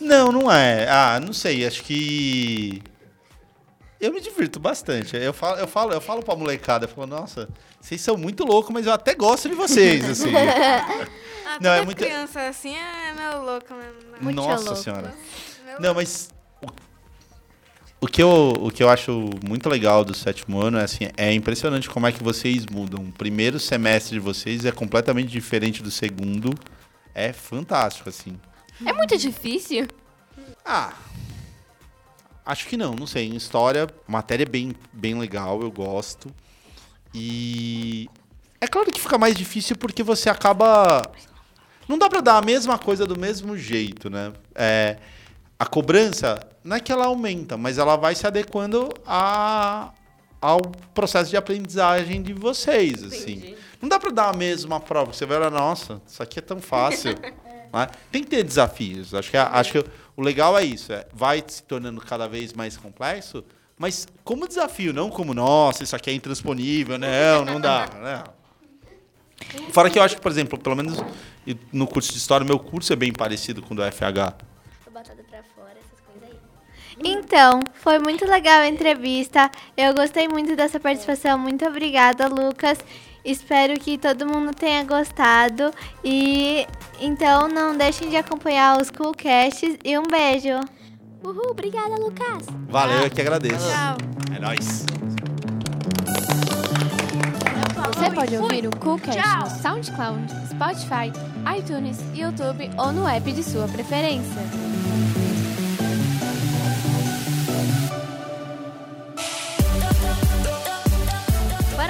Não, 0.01 0.33
não 0.33 0.53
é. 0.53 0.89
Ah, 0.89 1.21
não 1.21 1.33
sei. 1.33 1.67
Acho 1.67 1.83
que. 1.83 2.83
Eu 4.01 4.13
me 4.13 4.21
divirto 4.21 4.61
bastante. 4.61 5.17
Eu 5.17 5.33
falo, 5.33 5.59
eu 5.59 5.67
falo, 5.67 5.93
eu 5.93 6.01
falo 6.01 6.23
pra 6.23 6.37
molecada, 6.37 6.85
eu 6.85 6.89
falo, 6.89 7.07
nossa, 7.09 7.49
vocês 7.81 8.01
são 8.01 8.17
muito 8.17 8.45
loucos, 8.45 8.73
mas 8.73 8.87
eu 8.87 8.93
até 8.93 9.13
gosto 9.15 9.49
de 9.49 9.57
vocês, 9.57 10.05
assim. 10.09 10.31
Ah, 10.37 11.59
Não, 11.61 11.71
é 11.73 11.75
toda 11.79 11.85
muito- 11.87 12.05
criança 12.05 12.41
assim 12.47 12.77
é 12.77 13.13
meio 13.15 13.43
louca 13.43 13.75
mesmo. 13.75 14.11
né? 14.25 14.33
Nossa 14.33 14.77
senhora. 14.77 15.13
Não, 15.81 15.95
mas 15.95 16.31
o, 16.63 16.67
o 18.03 18.07
que 18.07 18.23
eu, 18.23 18.55
o 18.61 18.71
que 18.71 18.85
eu 18.85 18.89
acho 18.89 19.31
muito 19.45 19.69
legal 19.69 20.05
do 20.05 20.15
sétimo 20.15 20.61
ano 20.61 20.79
é 20.79 20.85
assim, 20.85 21.09
é 21.17 21.33
impressionante 21.33 21.91
como 21.91 22.07
é 22.07 22.13
que 22.13 22.23
vocês 22.23 22.67
mudam. 22.67 23.03
O 23.03 23.11
primeiro 23.13 23.59
semestre 23.59 24.15
de 24.15 24.21
vocês 24.21 24.65
é 24.65 24.71
completamente 24.71 25.29
diferente 25.29 25.83
do 25.83 25.91
segundo. 25.91 26.55
É 27.17 27.33
fantástico, 27.33 28.09
assim. 28.09 28.39
É 28.85 28.93
muito 28.93 29.17
difícil. 29.17 29.89
Ah, 30.65 30.93
acho 32.45 32.67
que 32.67 32.77
não, 32.77 32.95
não 32.95 33.07
sei. 33.07 33.29
Em 33.29 33.37
história, 33.37 33.87
matéria 34.07 34.45
é 34.45 34.49
bem, 34.49 34.73
bem 34.93 35.19
legal, 35.19 35.61
eu 35.61 35.71
gosto. 35.71 36.33
E 37.15 38.09
é 38.61 38.67
claro 38.67 38.91
que 38.91 39.01
fica 39.01 39.19
mais 39.19 39.35
difícil 39.35 39.77
porque 39.77 40.03
você 40.03 40.29
acaba. 40.29 41.03
Não 41.89 41.97
dá 41.99 42.09
pra 42.09 42.21
dar 42.21 42.37
a 42.37 42.43
mesma 42.43 42.79
coisa 42.79 43.07
do 43.07 43.19
mesmo 43.19 43.57
jeito, 43.57 44.11
né? 44.11 44.33
É, 44.55 44.99
a 45.59 45.65
cobrança 45.65 46.39
não 46.63 46.77
é 46.77 46.81
que 46.81 46.93
ela 46.93 47.07
aumenta, 47.07 47.57
mas 47.57 47.79
ela 47.79 47.97
vai 47.97 48.15
se 48.15 48.27
adequando 48.27 48.91
a, 49.07 49.91
ao 50.41 50.61
processo 50.93 51.31
de 51.31 51.37
aprendizagem 51.37 52.23
de 52.23 52.35
vocês, 52.35 53.03
assim. 53.03 53.57
Não 53.81 53.89
dá 53.89 53.99
pra 53.99 54.11
dar 54.11 54.29
a 54.29 54.37
mesma 54.37 54.79
prova. 54.79 55.13
Você 55.13 55.25
vai 55.25 55.39
olhar, 55.39 55.51
nossa, 55.51 56.03
isso 56.07 56.23
aqui 56.23 56.41
é 56.41 56.43
tão 56.43 56.61
fácil. 56.61 57.15
né? 57.73 57.89
Tem 58.11 58.23
que 58.23 58.31
ter 58.31 58.43
desafios. 58.43 59.15
Acho 59.15 59.31
que, 59.31 59.37
a- 59.37 59.51
acho 59.53 59.73
que 59.73 59.85
o 60.17 60.23
legal 60.23 60.57
é 60.59 60.65
isso. 60.65 60.93
É, 60.93 61.07
vai 61.13 61.43
se 61.47 61.63
tornando 61.63 62.01
cada 62.01 62.27
vez 62.29 62.53
mais 62.53 62.77
complexo, 62.77 63.45
mas 63.79 64.07
como 64.25 64.49
desafio, 64.49 64.93
não 64.93 65.09
como, 65.11 65.33
nossa, 65.35 65.83
isso 65.85 65.95
aqui 65.95 66.11
é 66.11 66.13
intransponível. 66.15 66.99
Não, 66.99 67.45
não 67.45 67.61
dá. 67.61 67.89
Não. 68.01 68.39
Fora 69.71 69.89
que 69.89 69.99
eu 69.99 70.03
acho 70.03 70.17
que, 70.17 70.21
por 70.21 70.33
exemplo, 70.33 70.59
pelo 70.59 70.75
menos 70.75 70.99
no 71.73 71.87
curso 71.87 72.11
de 72.13 72.19
História, 72.19 72.45
meu 72.45 72.59
curso 72.59 72.93
é 72.93 72.97
bem 72.97 73.13
parecido 73.13 73.63
com 73.63 73.73
o 73.73 73.77
do 73.77 73.83
FH. 73.85 74.35
Tô 74.85 74.91
botando 74.91 75.25
pra 75.31 75.43
fora 75.55 75.71
essas 75.79 76.01
coisas 76.05 76.29
aí. 76.29 76.37
Então, 77.05 77.61
foi 77.75 78.01
muito 78.01 78.27
legal 78.27 78.61
a 78.63 78.67
entrevista. 78.69 79.49
Eu 79.77 79.95
gostei 79.95 80.27
muito 80.27 80.57
dessa 80.57 80.81
participação. 80.81 81.39
Muito 81.39 81.65
obrigada, 81.65 82.27
Lucas. 82.27 82.79
Espero 83.29 83.79
que 83.79 83.99
todo 83.99 84.27
mundo 84.27 84.55
tenha 84.55 84.83
gostado. 84.85 85.71
E 86.03 86.67
então 86.99 87.47
não 87.47 87.77
deixem 87.77 88.09
de 88.09 88.17
acompanhar 88.17 88.81
os 88.81 88.91
Coolcasts. 88.91 89.77
E 89.85 89.99
um 89.99 90.05
beijo. 90.05 90.59
Uhul, 91.23 91.51
obrigada, 91.51 91.95
Lucas. 91.97 92.47
Valeu, 92.71 93.01
eu 93.01 93.11
que 93.11 93.21
agradeço. 93.21 93.69
Tchau. 93.69 93.99
É 94.35 94.39
nóis. 94.41 94.87
Você 97.95 98.11
pode 98.15 98.37
ouvir 98.39 98.67
o 98.67 98.71
Coolcast 98.79 99.21
no 99.21 99.63
SoundCloud, 99.63 100.33
Spotify, 100.49 101.13
iTunes, 101.59 101.99
YouTube 102.15 102.71
ou 102.79 102.93
no 102.93 103.07
app 103.07 103.31
de 103.31 103.43
sua 103.43 103.69
preferência. 103.69 104.78